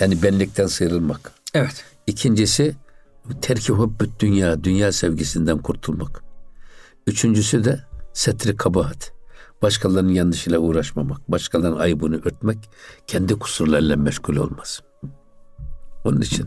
[0.00, 1.32] Yani benlikten sıyrılmak.
[1.54, 1.84] Evet.
[2.06, 2.74] İkincisi
[3.42, 6.22] terki hubbüt dünya, dünya sevgisinden kurtulmak.
[7.06, 7.80] Üçüncüsü de
[8.12, 9.17] setri kabahat.
[9.62, 12.58] Başkalarının yanlışıyla uğraşmamak, başkalarının ayıbını örtmek,
[13.06, 14.82] kendi kusurlarıyla meşgul olmaz.
[16.04, 16.46] Onun için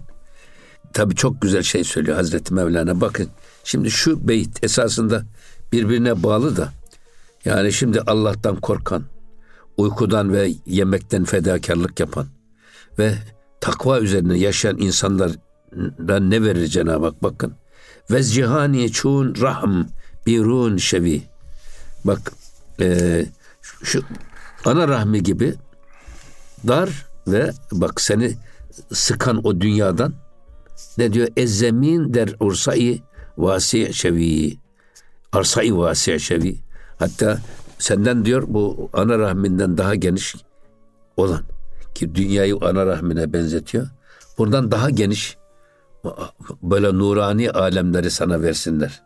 [0.94, 3.02] tabii çok güzel şey söylüyor Hazreti Mevlana.
[3.02, 3.28] Bakın
[3.64, 5.24] şimdi şu beyit esasında
[5.72, 6.74] birbirine bağlı da
[7.46, 9.04] yani şimdi Allah'tan korkan,
[9.78, 12.28] uykudan ve yemekten fedakarlık yapan
[13.00, 13.14] ve
[13.62, 17.54] takva üzerine yaşayan insanlara ne verir Cenab-ı Hak bakın.
[18.12, 19.84] Ve cihani çun rahm
[20.28, 21.24] birun şevi.
[22.06, 22.32] Bak
[22.82, 23.26] e,
[23.84, 24.04] şu
[24.66, 25.54] ana rahmi gibi
[26.68, 26.90] dar
[27.28, 28.38] ve bak seni
[28.94, 30.14] sıkan o dünyadan
[30.98, 31.28] ne diyor?
[31.38, 33.00] Ezzemin der ursayı
[33.38, 34.58] vasi şevi.
[35.32, 36.60] Arsayı vasi şevi.
[37.00, 37.40] Hatta
[37.80, 40.36] senden diyor bu ana rahminden daha geniş
[41.18, 41.42] olan
[41.96, 43.88] ki dünyayı ana rahmine benzetiyor.
[44.38, 45.38] Buradan daha geniş
[46.64, 49.02] böyle nurani alemleri sana versinler.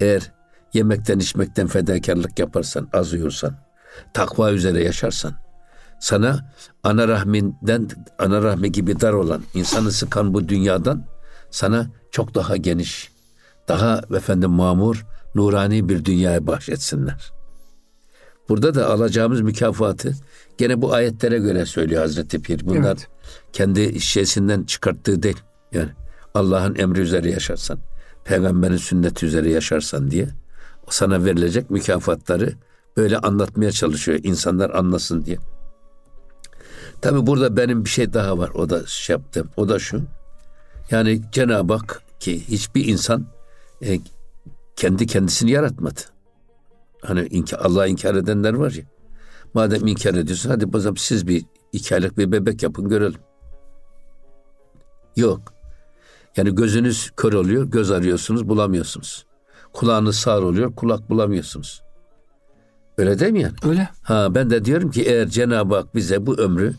[0.00, 0.32] Eğer
[0.74, 3.54] yemekten içmekten fedakarlık yaparsan, az uyursan,
[4.14, 5.34] takva üzere yaşarsan,
[6.00, 11.06] sana ana rahminden, ana rahmi gibi dar olan, insanı sıkan bu dünyadan
[11.50, 13.10] sana çok daha geniş,
[13.68, 17.32] daha efendim mamur, nurani bir dünyaya bahşetsinler.
[18.48, 20.14] Burada da alacağımız mükafatı
[20.58, 22.66] gene bu ayetlere göre söylüyor Hazreti Pir.
[22.66, 23.08] Bunlar evet.
[23.52, 25.42] kendi şeysinden çıkarttığı değil.
[25.72, 25.90] Yani
[26.34, 27.78] Allah'ın emri üzere yaşarsan,
[28.24, 30.28] peygamberin sünneti üzere yaşarsan diye
[30.90, 32.52] sana verilecek mükafatları
[32.96, 35.38] böyle anlatmaya çalışıyor insanlar anlasın diye.
[37.00, 38.50] Tabi burada benim bir şey daha var.
[38.50, 39.50] O da şey yaptım.
[39.56, 40.02] O da şu.
[40.90, 43.26] Yani Cenab-ı Hak ki hiçbir insan
[43.82, 43.98] e,
[44.76, 46.00] kendi kendisini yaratmadı.
[47.02, 48.84] Hani inka, Allah'ı inkar edenler var ya.
[49.54, 53.20] Madem inkar ediyorsun hadi o zaman siz bir iki aylık bir bebek yapın görelim.
[55.16, 55.54] Yok.
[56.36, 59.26] Yani gözünüz kör oluyor, göz arıyorsunuz, bulamıyorsunuz.
[59.74, 61.82] Kulağınız sağır oluyor, kulak bulamıyorsunuz.
[62.98, 63.54] Öyle değil mi yani?
[63.64, 63.88] Öyle.
[64.02, 66.74] Ha ben de diyorum ki eğer Cenab-ı Hak bize bu ömrü,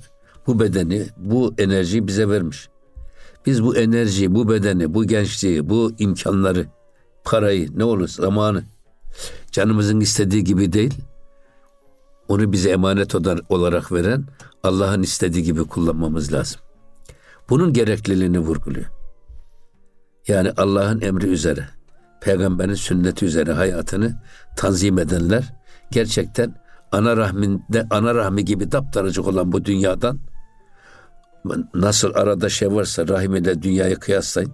[0.48, 2.70] bu bedeni, bu enerjiyi bize vermiş.
[3.46, 6.66] Biz bu enerjiyi, bu bedeni, bu gençliği, bu imkanları,
[7.24, 8.64] parayı, ne olur zamanı
[9.52, 10.94] canımızın istediği gibi değil,
[12.28, 13.16] onu bize emanet
[13.50, 14.26] olarak veren
[14.64, 16.62] Allah'ın istediği gibi kullanmamız lazım.
[17.50, 18.86] Bunun gerekliliğini vurguluyor.
[20.28, 21.70] Yani Allah'ın emri üzere,
[22.26, 24.16] peygamberin sünneti üzere hayatını
[24.56, 25.54] tanzim edenler
[25.92, 26.56] gerçekten
[26.92, 30.20] ana rahminde ana rahmi gibi daptaracık olan bu dünyadan
[31.74, 34.54] nasıl arada şey varsa rahim ile dünyayı kıyaslayın.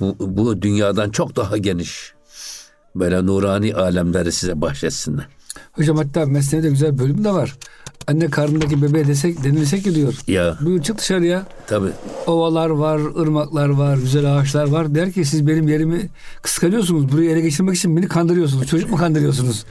[0.00, 2.14] Bu, bu dünyadan çok daha geniş
[2.94, 5.28] böyle nurani alemleri size bahşetsinler.
[5.72, 7.56] Hocam hatta mesleğinde güzel bölüm de var.
[8.08, 10.14] Anne karnındaki bebeğe desek denilse ki diyor.
[10.26, 10.58] Ya.
[10.60, 11.46] Buyur çık dışarıya.
[11.66, 11.88] Tabii.
[12.26, 14.94] Ovalar var, ırmaklar var, güzel ağaçlar var.
[14.94, 16.08] Der ki siz benim yerimi
[16.42, 17.12] kıskanıyorsunuz.
[17.12, 18.66] Burayı ele geçirmek için beni kandırıyorsunuz.
[18.66, 19.64] Çocuk mu kandırıyorsunuz?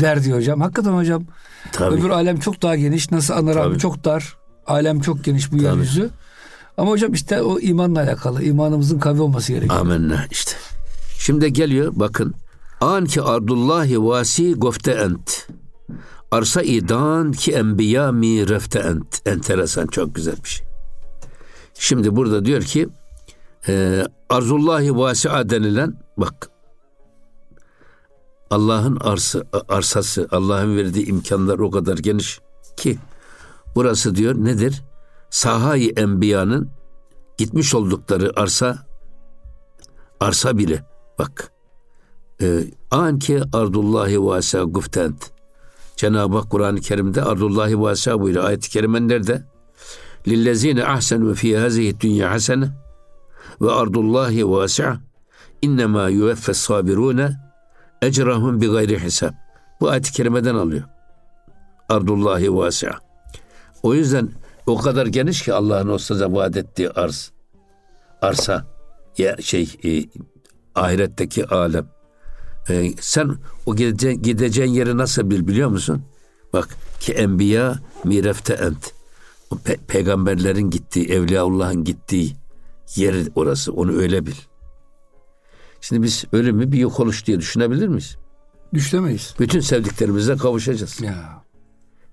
[0.00, 0.60] Der diyor hocam.
[0.60, 1.24] Hakikaten hocam.
[1.72, 1.94] Tabii.
[1.94, 3.10] Öbür alem çok daha geniş.
[3.10, 4.36] Nasıl ana rahmi çok dar.
[4.66, 5.66] Alem çok geniş bu Tabii.
[5.66, 6.10] yeryüzü.
[6.76, 8.42] Ama hocam işte o imanla alakalı.
[8.42, 9.80] İmanımızın kavi olması gerekiyor.
[9.80, 10.52] Amenna işte.
[11.18, 12.34] Şimdi geliyor bakın.
[12.80, 15.46] An ki ardullahi vasi gofte ent.
[16.30, 19.22] Arsa idan ki enbiya mi refte ent.
[19.26, 20.66] Enteresan çok güzel bir şey.
[21.74, 22.88] Şimdi burada diyor ki
[23.68, 26.50] e, arzullahi vasi'a denilen bak
[28.50, 32.40] Allah'ın arsı, arsası, Allah'ın verdiği imkanlar o kadar geniş
[32.76, 32.98] ki
[33.74, 34.82] burası diyor nedir?
[35.30, 36.70] Sahayı enbiyanın
[37.38, 38.78] gitmiş oldukları arsa
[40.20, 40.84] arsa bile
[41.18, 41.52] bak
[42.42, 45.39] e, anki ardullahi vasa guftent.
[46.00, 48.44] Cenab-ı Hak Kur'an-ı Kerim'de ardullahi vasa buyuruyor.
[48.44, 49.42] Ayet-i Kerime nerede?
[50.28, 52.68] Lillezine ahsenu fi hazihi dünya hasene
[53.60, 55.00] ve ardullahi vasi'a
[55.62, 57.36] innema yuveffes sabirune
[58.02, 59.32] ecrahum bi gayri hisab.
[59.80, 60.82] Bu ayet-i kerimeden alıyor.
[61.88, 62.98] Ardullahi vasi'a.
[63.82, 64.30] O yüzden
[64.66, 67.32] o kadar geniş ki Allah'ın o size vaat ettiği arz.
[68.22, 68.66] Arsa
[69.18, 70.04] ya şey e,
[70.74, 71.88] ahiretteki alem.
[72.68, 76.02] E, sen o gideceğin, gideceğin yeri nasıl bil biliyor musun?
[76.52, 76.68] Bak
[77.00, 78.92] ki enbiya mirefte ent.
[79.50, 82.36] O pe- peygamberlerin gittiği, Evliyaullah'ın gittiği
[82.96, 83.72] yer orası.
[83.72, 84.34] Onu öyle bil.
[85.80, 88.16] Şimdi biz ölümü bir yok oluş diye düşünebilir miyiz?
[88.74, 89.34] Düşlemeyiz.
[89.40, 91.00] Bütün sevdiklerimize kavuşacağız.
[91.00, 91.44] Ya.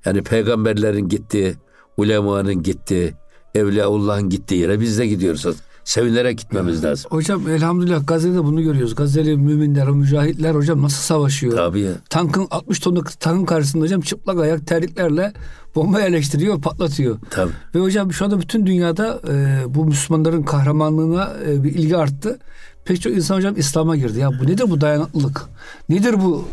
[0.06, 1.56] Yani peygamberlerin gittiği,
[1.98, 3.14] ulemanın gittiği,
[3.56, 5.46] Evliyaullah'ın gittiği yere biz de gidiyoruz.
[5.88, 7.12] Sevinerek gitmemiz lazım.
[7.12, 8.96] Hocam elhamdülillah Gazze'de bunu görüyoruz.
[8.96, 11.56] Gazze'li müminler, o mücahitler hocam nasıl savaşıyor?
[11.56, 11.92] Tabii ya.
[12.10, 15.34] Tankın 60 tonluk tankın karşısında hocam çıplak ayak terliklerle
[15.76, 17.18] bomba yerleştiriyor, patlatıyor.
[17.30, 17.52] Tabii.
[17.76, 22.40] Ve hocam şu anda bütün dünyada e, bu Müslümanların kahramanlığına e, bir ilgi arttı.
[22.86, 24.20] Pek çok insan hocam İslam'a girdi.
[24.20, 25.42] Ya bu nedir bu dayanıklılık?
[25.90, 26.46] Nedir bu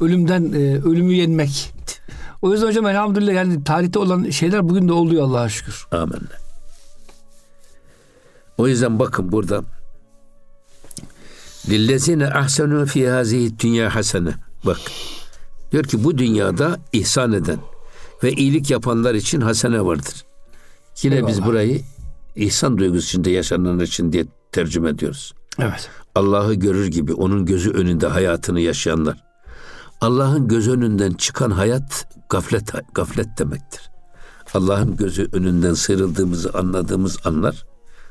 [0.00, 1.72] ölümden e, ölümü yenmek?
[2.42, 5.86] O yüzden hocam elhamdülillah yani tarihte olan şeyler bugün de oluyor Allah'a şükür.
[5.92, 6.20] Amin.
[8.58, 9.64] O yüzden bakın burada
[11.68, 14.34] Lillezine ahsenu fi hazihi dünya hasene.
[14.66, 14.78] Bak.
[15.72, 17.58] Diyor ki bu dünyada ihsan eden
[18.22, 20.24] ve iyilik yapanlar için hasene vardır.
[21.02, 21.46] Yine biz Eyvallah.
[21.46, 21.80] burayı
[22.36, 25.34] ihsan duygusu içinde yaşananlar için diye tercüme ediyoruz.
[25.58, 25.90] Evet.
[26.14, 29.24] Allah'ı görür gibi onun gözü önünde hayatını yaşayanlar.
[30.00, 33.90] Allah'ın göz önünden çıkan hayat gaflet gaflet demektir.
[34.54, 37.64] Allah'ın gözü önünden sıyrıldığımızı anladığımız anlar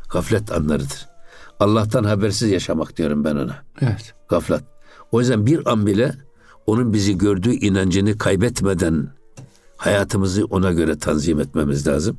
[0.09, 1.07] gaflet anlarıdır.
[1.59, 3.55] Allah'tan habersiz yaşamak diyorum ben ona.
[3.81, 4.13] Evet.
[4.29, 4.63] Gaflet.
[5.11, 6.15] O yüzden bir an bile
[6.67, 9.09] onun bizi gördüğü inancını kaybetmeden
[9.77, 12.17] hayatımızı ona göre tanzim etmemiz lazım.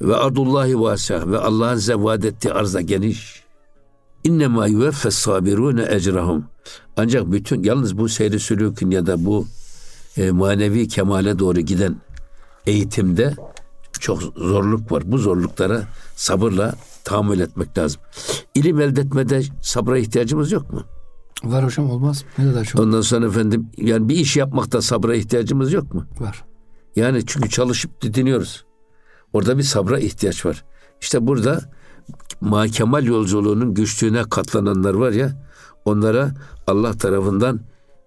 [0.00, 3.42] Ve ardullahi vasa ve Allah'ın zevad ettiği arza geniş.
[4.24, 6.44] İnnemâ yuveffes sabirûne ecrahum.
[6.96, 9.46] Ancak bütün yalnız bu seyri sülükün ya da bu
[10.16, 11.96] e, manevi kemale doğru giden
[12.66, 13.34] eğitimde
[14.00, 15.02] çok zorluk var.
[15.06, 15.82] Bu zorluklara
[16.16, 16.74] sabırla
[17.08, 18.00] tahammül etmek lazım.
[18.54, 20.82] İlim elde etmede sabra ihtiyacımız yok mu?
[21.44, 22.24] Var hocam olmaz.
[22.38, 26.06] Ne kadar çok Ondan sonra efendim yani bir iş yapmakta sabra ihtiyacımız yok mu?
[26.20, 26.44] var.
[26.96, 28.64] Yani çünkü çalışıp didiniyoruz.
[29.32, 30.64] Orada bir sabra ihtiyaç var.
[31.00, 31.60] İşte burada
[32.40, 35.48] ma kemal yolculuğunun güçlüğüne katlananlar var ya
[35.84, 36.34] onlara
[36.66, 37.60] Allah tarafından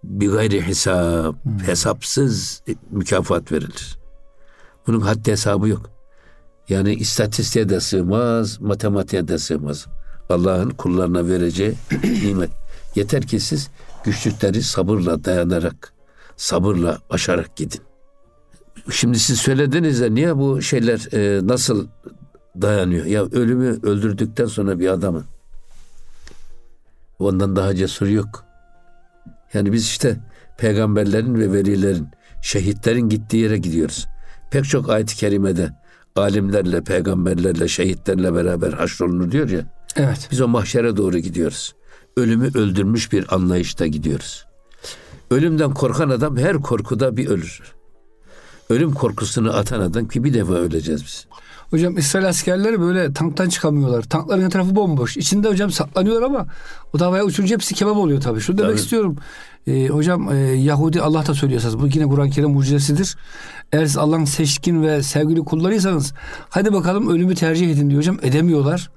[0.03, 1.35] bir gayri hesap,
[1.65, 3.97] hesapsız mükafat verilir.
[4.87, 5.89] Bunun haddi hesabı yok.
[6.71, 9.87] Yani istatistiğe de sığmaz, matematiğe de sığmaz.
[10.29, 11.73] Allah'ın kullarına vereceği
[12.23, 12.49] nimet.
[12.95, 13.69] Yeter ki siz
[14.03, 15.93] güçlükleri sabırla dayanarak,
[16.37, 17.81] sabırla aşarak gidin.
[18.91, 21.87] Şimdi siz söylediniz ya niye bu şeyler e, nasıl
[22.61, 23.05] dayanıyor?
[23.05, 25.25] Ya ölümü öldürdükten sonra bir adamın
[27.19, 28.45] ondan daha cesur yok.
[29.53, 30.19] Yani biz işte
[30.57, 32.07] peygamberlerin ve velilerin,
[32.41, 34.07] şehitlerin gittiği yere gidiyoruz.
[34.51, 35.80] Pek çok ayet-i kerimede
[36.15, 39.61] alimlerle, peygamberlerle, şehitlerle beraber haşrolunur diyor ya.
[39.95, 40.27] Evet.
[40.31, 41.75] Biz o mahşere doğru gidiyoruz.
[42.17, 44.45] Ölümü öldürmüş bir anlayışta gidiyoruz.
[45.31, 47.61] Ölümden korkan adam her korkuda bir ölür.
[48.69, 51.27] Ölüm korkusunu atan adam ki bir defa öleceğiz biz.
[51.69, 54.03] Hocam İsrail askerleri böyle tanktan çıkamıyorlar.
[54.03, 55.17] Tankların etrafı bomboş.
[55.17, 56.47] İçinde hocam saklanıyorlar ama
[56.93, 58.39] o da havaya uçunca hepsi kebap oluyor tabii.
[58.41, 58.79] Şunu demek Tabii.
[58.79, 59.17] istiyorum.
[59.67, 61.75] Ee, hocam e, Yahudi Allah da söylüyor esas.
[61.77, 63.17] Bu yine Kur'an-ı Kerim mucizesidir.
[63.71, 66.13] Eğer siz Allah'ın seçkin ve sevgili kullarıysanız
[66.49, 68.17] hadi bakalım ölümü tercih edin diyor hocam.
[68.21, 68.89] Edemiyorlar.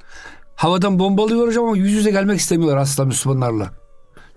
[0.57, 3.71] Havadan bombalıyor hocam ama yüz yüze gelmek istemiyorlar asla Müslümanlarla.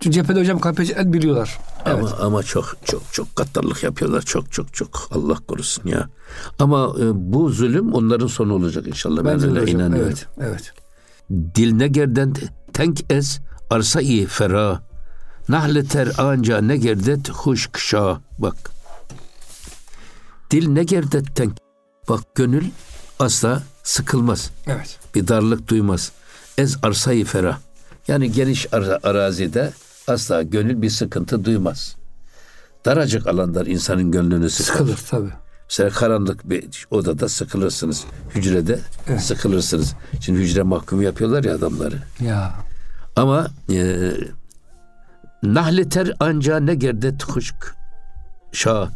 [0.00, 1.58] Çünkü cephede hocam kampanya biliyorlar.
[1.86, 1.98] Evet.
[1.98, 4.22] Ama ama çok çok çok gaddarlık yapıyorlar.
[4.22, 6.08] Çok çok çok Allah korusun ya.
[6.58, 9.24] Ama e, bu zulüm onların sonu olacak inşallah.
[9.24, 9.80] Ben de öyle hocam.
[9.80, 10.12] inanıyorum.
[10.12, 10.26] Evet.
[10.40, 10.72] Evet.
[11.54, 12.34] Dil ne gerden
[12.72, 13.38] tenk ez
[13.70, 14.80] arsa iyi fera.
[15.48, 18.20] Nahleter anca ne gerdet huş kışa.
[18.38, 18.77] Bak.
[20.50, 21.56] Dil ne gerdet tenk.
[22.08, 22.64] Bak gönül
[23.18, 24.50] asla sıkılmaz.
[24.66, 24.98] Evet.
[25.14, 26.12] bir darlık duymaz.
[26.58, 27.58] Ez arsayı ferah.
[28.08, 29.72] Yani geniş ara- arazide
[30.08, 31.96] asla gönül bir sıkıntı duymaz.
[32.84, 34.72] Daracık alanlar insanın gönlünü sıkar.
[34.74, 35.32] Sıkılır tabii.
[35.70, 38.04] Mesela karanlık bir odada sıkılırsınız.
[38.34, 39.22] Hücrede Evet.
[39.22, 39.94] sıkılırsınız.
[40.20, 42.02] Şimdi hücre mahkumu yapıyorlar ya adamları.
[42.20, 42.54] Ya.
[43.16, 44.10] Ama e,
[45.42, 47.74] nahleter anca ne gerdet huşk
[48.52, 48.88] şah.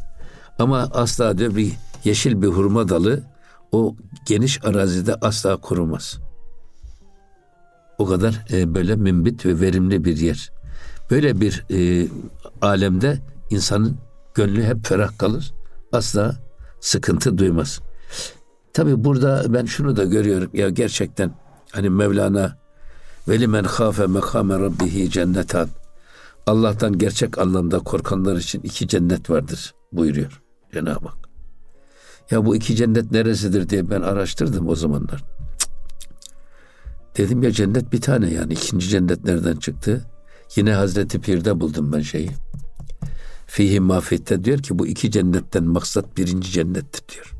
[0.63, 1.73] Ama asla diyor bir
[2.05, 3.23] yeşil bir hurma dalı
[3.73, 3.97] o
[4.27, 6.19] geniş arazide asla kurumaz.
[7.99, 10.53] O kadar e, böyle mümbit ve verimli bir yer.
[11.11, 12.09] Böyle bir e,
[12.61, 13.19] alemde
[13.51, 13.97] insanın
[14.35, 15.53] gönlü hep ferah kalır.
[15.93, 16.37] Asla
[16.81, 17.81] sıkıntı duymaz.
[18.73, 21.35] Tabi burada ben şunu da görüyorum ya gerçekten
[21.73, 22.59] hani Mevlana
[23.29, 25.69] veli men khafe mekame rabbihi cennetan
[26.47, 30.42] Allah'tan gerçek anlamda korkanlar için iki cennet vardır buyuruyor
[30.75, 31.29] Cenab-ı Hak.
[32.31, 35.25] Ya bu iki cennet neresidir diye ben araştırdım o zamanlar.
[37.17, 40.05] Dedim ya cennet bir tane yani ikinci cennet nereden çıktı?
[40.57, 42.31] Yine Hazreti Pir'de buldum ben şeyi.
[43.47, 47.33] Fihi mafette diyor ki bu iki cennetten maksat birinci cennettir diyor.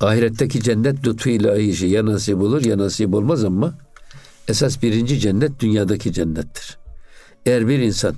[0.00, 3.78] Ahiretteki cennet lütfu ilahi ya nasip olur ya nasip olmaz ama
[4.48, 6.78] esas birinci cennet dünyadaki cennettir.
[7.46, 8.14] Eğer bir insan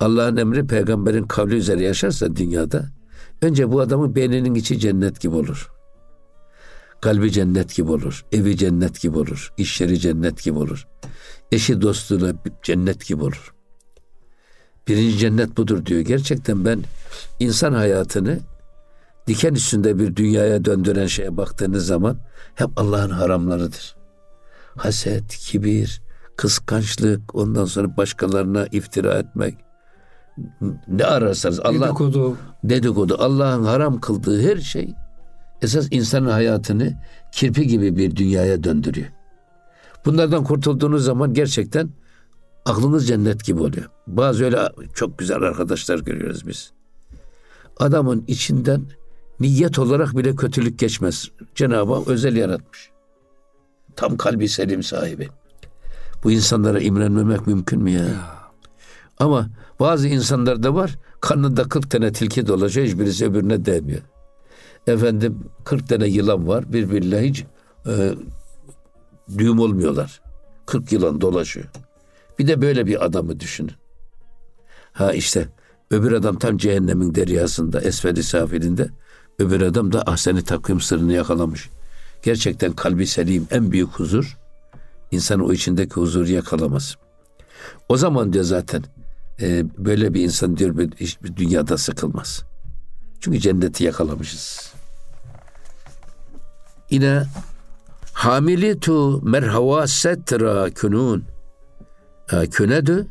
[0.00, 2.95] Allah'ın emri peygamberin kavli üzere yaşarsa dünyada
[3.46, 5.70] önce bu adamın beyninin içi cennet gibi olur.
[7.00, 8.24] Kalbi cennet gibi olur.
[8.32, 9.52] Evi cennet gibi olur.
[9.56, 10.86] iş yeri cennet gibi olur.
[11.52, 12.32] Eşi dostluğuna
[12.62, 13.54] cennet gibi olur.
[14.88, 16.00] Birinci cennet budur diyor.
[16.00, 16.84] Gerçekten ben
[17.40, 18.38] insan hayatını
[19.26, 22.18] diken üstünde bir dünyaya döndüren şeye baktığınız zaman
[22.54, 23.96] hep Allah'ın haramlarıdır.
[24.76, 26.02] Haset, kibir,
[26.36, 29.65] kıskançlık, ondan sonra başkalarına iftira etmek.
[30.88, 34.94] Ne ararsanız Allah dedikodu, dedikodu Allah'ın haram kıldığı her şey
[35.62, 36.94] esas insanın hayatını
[37.32, 39.08] kirpi gibi bir dünyaya döndürüyor.
[40.04, 41.90] Bunlardan kurtulduğunuz zaman gerçekten
[42.64, 43.90] aklınız cennet gibi oluyor.
[44.06, 46.72] Bazı öyle çok güzel arkadaşlar görüyoruz biz.
[47.78, 48.82] Adamın içinden
[49.40, 51.30] niyet olarak bile kötülük geçmez.
[51.54, 52.90] Cenab-ı Hak özel yaratmış.
[53.96, 55.28] Tam kalbi selim sahibi.
[56.24, 58.04] Bu insanlara imrenmemek mümkün mü ya?
[58.04, 58.35] ya.
[59.18, 59.48] Ama
[59.80, 60.98] bazı insanlar da var.
[61.20, 62.86] Karnında 40 tane tilki dolaşıyor.
[62.86, 64.00] Hiçbirisi öbürüne değmiyor.
[64.86, 66.72] Efendim 40 tane yılan var.
[66.72, 67.44] Birbirine hiç
[67.86, 68.14] e,
[69.38, 70.20] düğüm olmuyorlar.
[70.66, 71.66] 40 yılan dolaşıyor.
[72.38, 73.72] Bir de böyle bir adamı düşünün.
[74.92, 75.48] Ha işte
[75.90, 78.88] öbür adam tam cehennemin deryasında, esferi safilinde.
[79.38, 81.70] Öbür adam da ahseni takvim sırrını yakalamış.
[82.22, 84.38] Gerçekten kalbi selim en büyük huzur.
[85.10, 86.96] İnsan o içindeki huzuru yakalamaz.
[87.88, 88.82] O zaman diyor zaten
[89.40, 92.44] e, böyle bir insan diyor hiçbir dünyada sıkılmaz.
[93.20, 94.72] Çünkü cenneti yakalamışız.
[96.90, 97.22] Yine
[98.12, 101.24] hamilitu merhavaset ra künun
[102.50, 103.06] künedü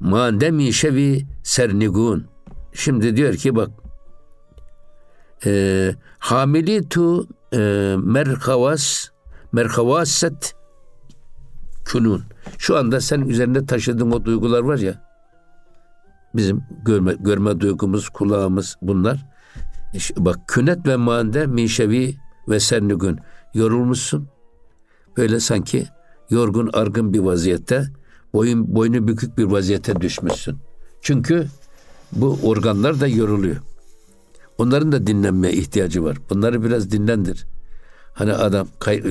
[0.00, 2.26] mandemi şevi sernigun.
[2.72, 3.70] Şimdi diyor ki bak
[5.46, 7.58] e, hamilitu e,
[7.98, 9.08] merhavas
[9.52, 10.54] merhavaset
[11.84, 12.24] künun.
[12.58, 15.11] Şu anda sen üzerinde taşıdığın o duygular var ya
[16.36, 19.26] bizim görme, görme duygumuz, kulağımız bunlar.
[19.94, 22.16] İşte bak künet ve mande minşevi
[22.48, 23.18] ve sernügün
[23.54, 24.28] yorulmuşsun.
[25.16, 25.86] Böyle sanki
[26.30, 27.86] yorgun argın bir vaziyette
[28.32, 30.58] boyun boynu bükük bir vaziyete düşmüşsün.
[31.00, 31.46] Çünkü
[32.12, 33.56] bu organlar da yoruluyor.
[34.58, 36.16] Onların da dinlenmeye ihtiyacı var.
[36.30, 37.46] Bunları biraz dinlendir.
[38.14, 38.68] Hani adam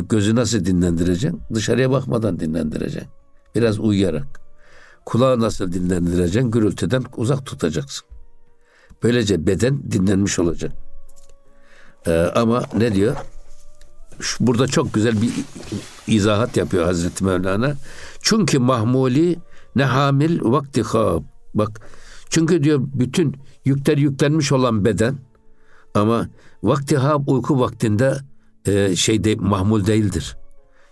[0.10, 1.42] gözü nasıl dinlendireceksin?
[1.54, 3.10] Dışarıya bakmadan dinlendireceksin.
[3.56, 4.41] Biraz uyuyarak.
[5.06, 6.52] Kulağı nasıl dinlendireceksin?
[6.52, 8.08] Gürültüden uzak tutacaksın.
[9.04, 10.72] Böylece beden dinlenmiş olacak.
[12.08, 13.16] Ee, ama ne diyor?
[14.20, 15.32] Şu, burada çok güzel bir
[16.08, 17.76] izahat yapıyor Hazreti Mevlana.
[18.22, 19.40] Çünkü mahmuli
[19.76, 21.24] ne hamil vakti hab.
[21.54, 21.82] Bak
[22.30, 23.36] çünkü diyor bütün
[23.66, 25.18] yükler yüklenmiş olan beden
[25.94, 26.28] ama
[26.64, 28.18] vakti hab uyku vaktinde
[28.66, 30.38] e, şey de, mahmul değildir.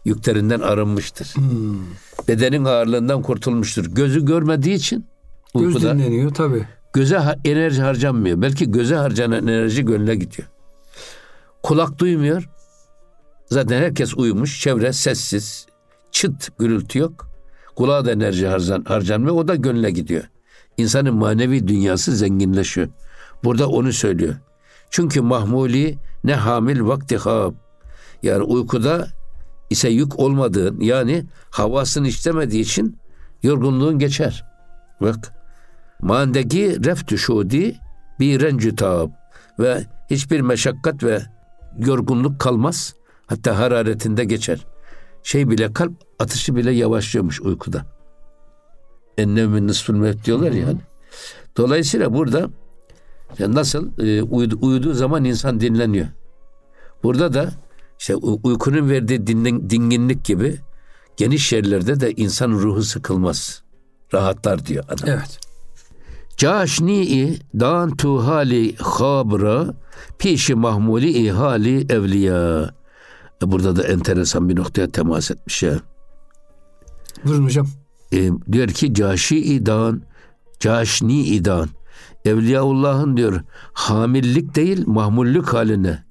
[0.06, 1.28] Yüklerinden arınmıştır.
[1.28, 1.80] Hmm.
[2.28, 3.86] Bedenin ağırlığından kurtulmuştur.
[3.86, 5.06] Gözü görmediği için
[5.54, 6.68] uykuda, Göz dinleniyor tabi.
[6.94, 8.42] Göze enerji harcanmıyor.
[8.42, 10.48] Belki göze harcanan enerji gönle gidiyor.
[11.64, 12.50] Kulak duymuyor.
[13.46, 14.62] Zaten herkes uyumuş.
[14.62, 15.66] Çevre sessiz.
[16.12, 17.30] Çıt gürültü yok.
[17.76, 19.36] Kulağa da enerji harcan, harcanmıyor.
[19.36, 20.24] O da gönle gidiyor.
[20.78, 22.88] İnsanın manevi dünyası zenginleşiyor.
[23.44, 24.36] Burada onu söylüyor.
[24.90, 27.54] Çünkü mahmuli ne hamil vakti hab.
[28.24, 29.08] Yani uykuda
[29.70, 32.98] ise yük olmadığın yani havasını istemediği için
[33.44, 34.46] yorgunluğun geçer.
[35.02, 35.34] Bak
[36.02, 37.76] mandeki reftü şudi
[38.20, 39.10] bir rencütab
[39.60, 41.22] ve hiçbir meşakkat ve
[41.78, 42.96] yorgunluk kalmaz.
[43.28, 44.66] Hatta hararetinde geçer.
[45.24, 47.86] Şey bile kalp atışı bile yavaşlıyormuş uykuda.
[49.18, 50.68] Ennevmin nısful mevt diyorlar ya.
[50.68, 50.80] Hani.
[51.58, 52.50] Dolayısıyla burada
[53.40, 56.08] nasıl e, uyudu, uyuduğu zaman insan dinleniyor.
[57.04, 57.50] Burada da
[58.00, 60.60] işte uykunun verdiği dinlen, dinginlik gibi
[61.18, 63.64] geniş yerlerde de insan ruhu sıkılmaz.
[64.14, 65.10] Rahatlar diyor adam.
[65.10, 65.40] Evet.
[66.38, 69.74] Caşni'i dan tu hali habra
[70.20, 72.74] pişi mahmuli hali evliya.
[73.44, 75.80] E burada da enteresan bir noktaya temas etmiş ya.
[77.26, 77.68] Buyurun hocam.
[78.14, 80.02] e, diyor ki caşi idan,
[80.60, 81.70] caşni idan.
[82.26, 83.42] Evliyaullah'ın diyor
[83.74, 86.09] hamillik değil mahmullük haline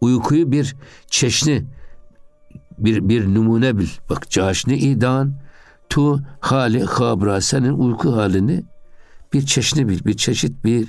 [0.00, 0.76] uykuyu bir
[1.06, 1.64] çeşni
[2.78, 3.88] bir bir numune bil.
[4.10, 5.34] Bak caşni idan
[5.88, 8.64] tu hali habra senin uyku halini
[9.32, 10.88] bir çeşni bil, bir çeşit bir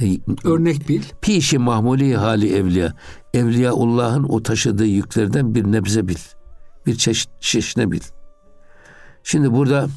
[0.00, 1.02] e, örnek bil.
[1.20, 2.94] Pişi mahmuli hali evliya.
[3.34, 6.18] Evliyaullah'ın o taşıdığı yüklerden bir nebze bil.
[6.86, 8.00] Bir çeşit çeşne bil.
[9.22, 9.88] Şimdi burada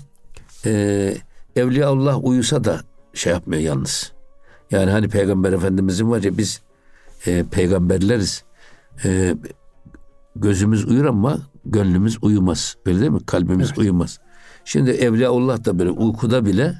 [0.66, 1.16] e,
[1.56, 2.82] Evliyaullah uyusa da
[3.14, 4.12] şey yapmıyor yalnız.
[4.72, 6.62] Yani hani Peygamber Efendimizin var ya biz
[7.28, 8.44] e, peygamberleriz.
[9.06, 9.36] E,
[10.36, 12.76] gözümüz uyur ama gönlümüz uyumaz.
[12.86, 13.26] Öyle değil mi?
[13.26, 13.78] Kalbimiz evet.
[13.78, 14.20] uyumaz.
[14.66, 16.74] Şimdi Evliyaullah da böyle uykuda bile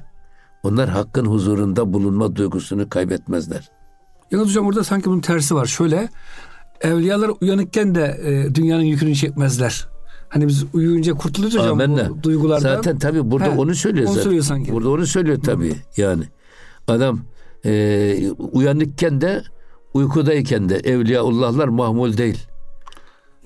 [0.64, 3.70] onlar hakkın huzurunda bulunma duygusunu kaybetmezler.
[4.32, 5.66] Yalnız hocam burada sanki bunun tersi var.
[5.66, 6.10] Şöyle
[6.82, 9.88] evliyalar uyanıkken de e, dünyanın yükünü çekmezler.
[10.30, 12.10] Hani biz uyuyunca kurtuluyoruz hocam Amenna.
[12.10, 12.76] bu duygulardan.
[12.76, 14.24] Zaten tabii burada He, onu söylüyor onu zaten.
[14.24, 14.72] Söylüyor sanki.
[14.72, 16.02] Burada onu söylüyor tabii Hı.
[16.02, 16.24] yani.
[16.88, 17.20] Adam
[17.66, 19.44] e, uyanıkken de
[19.94, 22.48] uykudayken de evliyaullahlar mahmul değil.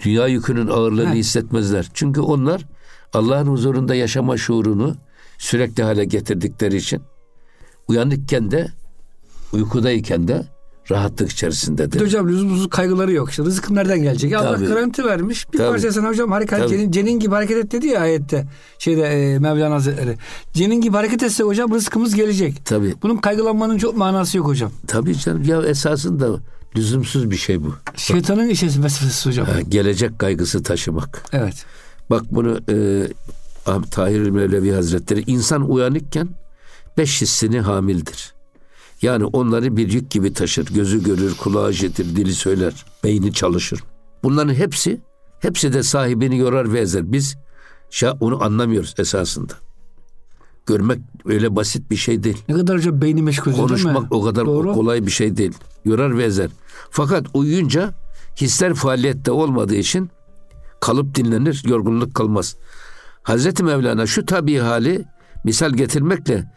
[0.06, 1.18] Dünya yükünün ağırlığını He.
[1.18, 1.90] hissetmezler.
[1.94, 2.66] Çünkü onlar
[3.14, 4.96] Allah'ın huzurunda yaşama şuurunu
[5.38, 7.02] sürekli hale getirdikleri için
[7.88, 8.68] uyanıkken de
[9.54, 10.46] uykudayken de
[10.92, 12.02] rahatlık içerisindedir.
[12.02, 13.30] Hocam lüzumsuz kaygıları yok.
[13.30, 14.32] İşte rızık nereden gelecek?
[14.32, 14.48] Tabii.
[14.48, 15.54] Allah garanti vermiş.
[15.54, 15.70] Bir Tabii.
[15.70, 18.48] parça sana hocam harika cenin, cenin gibi hareket et dedi ya ayette.
[18.80, 20.18] Şeyde e, Mevlana Hazretleri.
[20.54, 22.66] Cenin gibi hareket etse hocam rızkımız gelecek.
[22.66, 22.96] Tabii.
[23.04, 24.72] Bunun kaygılanmanın çok manası yok hocam.
[24.88, 25.44] Tabii canım.
[25.44, 26.40] Ya esasında
[26.78, 27.74] lüzumsuz bir şey bu.
[27.96, 29.46] Şeytanın işesi vesvesesi hocam.
[29.46, 31.24] Ha, gelecek kaygısı taşımak.
[31.34, 31.66] Evet.
[32.10, 33.08] Bak bunu e,
[33.92, 36.30] Tahir Mevlevi Hazretleri insan uyanıkken
[36.98, 38.37] beş hissini hamildir.
[39.02, 40.66] Yani onları bir yük gibi taşır.
[40.66, 43.84] Gözü görür, kulağı işitir, dili söyler, beyni çalışır.
[44.24, 45.02] Bunların hepsi,
[45.40, 47.12] hepsi de sahibini yorar ve ezer.
[47.12, 47.36] Biz
[47.90, 49.54] şah onu anlamıyoruz esasında.
[50.66, 52.44] Görmek öyle basit bir şey değil.
[52.50, 54.74] Ne kadar hocam beyni meşgul ediyor Konuşmak o kadar Doğru.
[54.74, 55.54] kolay bir şey değil.
[55.86, 56.50] Yorar ve ezer.
[56.90, 57.94] Fakat uyuyunca
[58.42, 60.10] hisler faaliyette olmadığı için
[60.80, 62.56] kalıp dinlenir, yorgunluk kalmaz.
[63.24, 65.06] Hazreti Mevlana şu tabi hali
[65.44, 66.52] misal getirmekle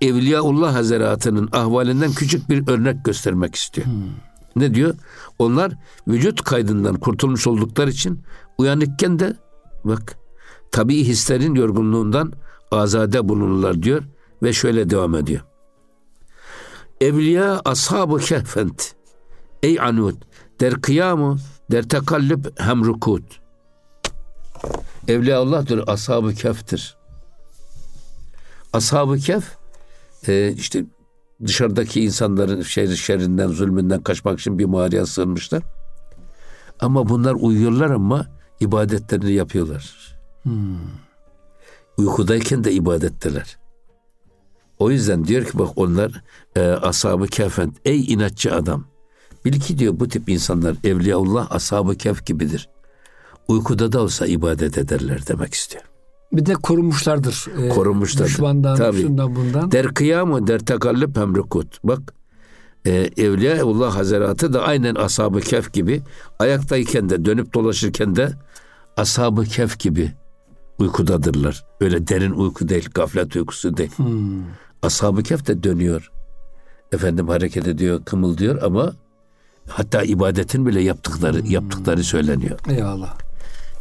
[0.00, 3.86] Evliyaullah Hazretleri'nin ahvalinden küçük bir örnek göstermek istiyor.
[3.86, 4.02] Hmm.
[4.56, 4.94] Ne diyor?
[5.38, 5.72] Onlar
[6.08, 8.22] vücut kaydından kurtulmuş oldukları için
[8.58, 9.36] uyanıkken de
[9.84, 10.16] bak
[10.72, 12.32] tabii hislerin yorgunluğundan
[12.70, 14.02] azade bulunurlar diyor
[14.42, 15.40] ve şöyle devam ediyor.
[17.00, 18.94] Evliya ashabı kehfent
[19.62, 20.16] ey anud
[20.60, 21.38] der kıyamu
[21.70, 23.40] der tekallüb hem rukut.
[25.08, 26.96] Evliya Allah'tır, ashab-ı keftir.
[28.72, 29.56] Ashab-ı kef
[30.28, 30.84] e, işte
[31.44, 35.62] dışarıdaki insanların şer, şerrinden, zulmünden kaçmak için bir mağaraya sığınmışlar.
[36.80, 38.26] Ama bunlar uyuyorlar ama
[38.60, 40.16] ibadetlerini yapıyorlar.
[40.42, 40.78] Hmm.
[41.98, 43.58] Uykudayken de ibadetteler.
[44.78, 46.22] O yüzden diyor ki bak onlar
[46.56, 48.84] e, ashab-ı kefen ey inatçı adam.
[49.44, 52.68] Bil ki diyor bu tip insanlar Evliyaullah ashab-ı kef gibidir.
[53.48, 55.84] Uykuda da olsa ibadet ederler demek istiyor.
[56.32, 57.46] Bir de korunmuşlardır.
[57.62, 58.32] E, korunmuşlardır.
[58.32, 59.02] Düşmandan, Tabii.
[59.02, 59.72] şundan bundan.
[59.72, 61.78] Der kıyamı der tekallüp hem rükut.
[61.84, 62.14] Bak
[62.86, 66.02] e, Evliyaullah Hazretleri da aynen ashab-ı kef gibi
[66.38, 68.32] ayaktayken de dönüp dolaşırken de
[68.96, 70.12] ashab-ı kef gibi
[70.78, 71.64] uykudadırlar.
[71.80, 73.90] Öyle derin uyku değil, gaflet uykusu değil.
[73.96, 74.42] Hmm.
[74.82, 76.10] Ashab-ı kef de dönüyor.
[76.92, 78.92] Efendim hareket ediyor, kımıldıyor ama
[79.68, 81.50] hatta ibadetin bile yaptıkları hmm.
[81.50, 82.58] yaptıkları söyleniyor.
[82.68, 83.25] Eyvallah.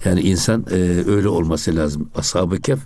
[0.05, 0.75] Yani insan e,
[1.07, 2.09] öyle olması lazım.
[2.15, 2.79] Ashab-ı Kehf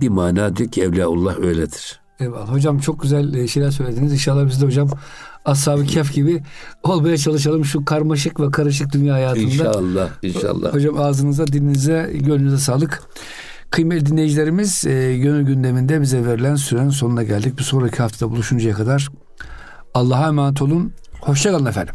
[0.00, 2.00] bir mana diyor ki Evliyaullah öyledir.
[2.20, 2.52] Eyvallah.
[2.52, 4.12] Hocam çok güzel e, şeyler söylediniz.
[4.12, 4.88] İnşallah biz de hocam
[5.44, 6.42] Ashab-ı Kehf gibi
[6.82, 9.44] olmaya çalışalım şu karmaşık ve karışık dünya hayatında.
[9.44, 10.74] İnşallah, inşallah.
[10.74, 13.02] Hocam ağzınıza, dilinize, gönlünüze sağlık.
[13.70, 17.58] Kıymetli dinleyicilerimiz, e, gönül gündeminde bize verilen sürenin sonuna geldik.
[17.58, 19.08] Bir sonraki haftada buluşuncaya kadar
[19.94, 20.92] Allah'a emanet olun.
[21.20, 21.94] Hoşçakalın efendim.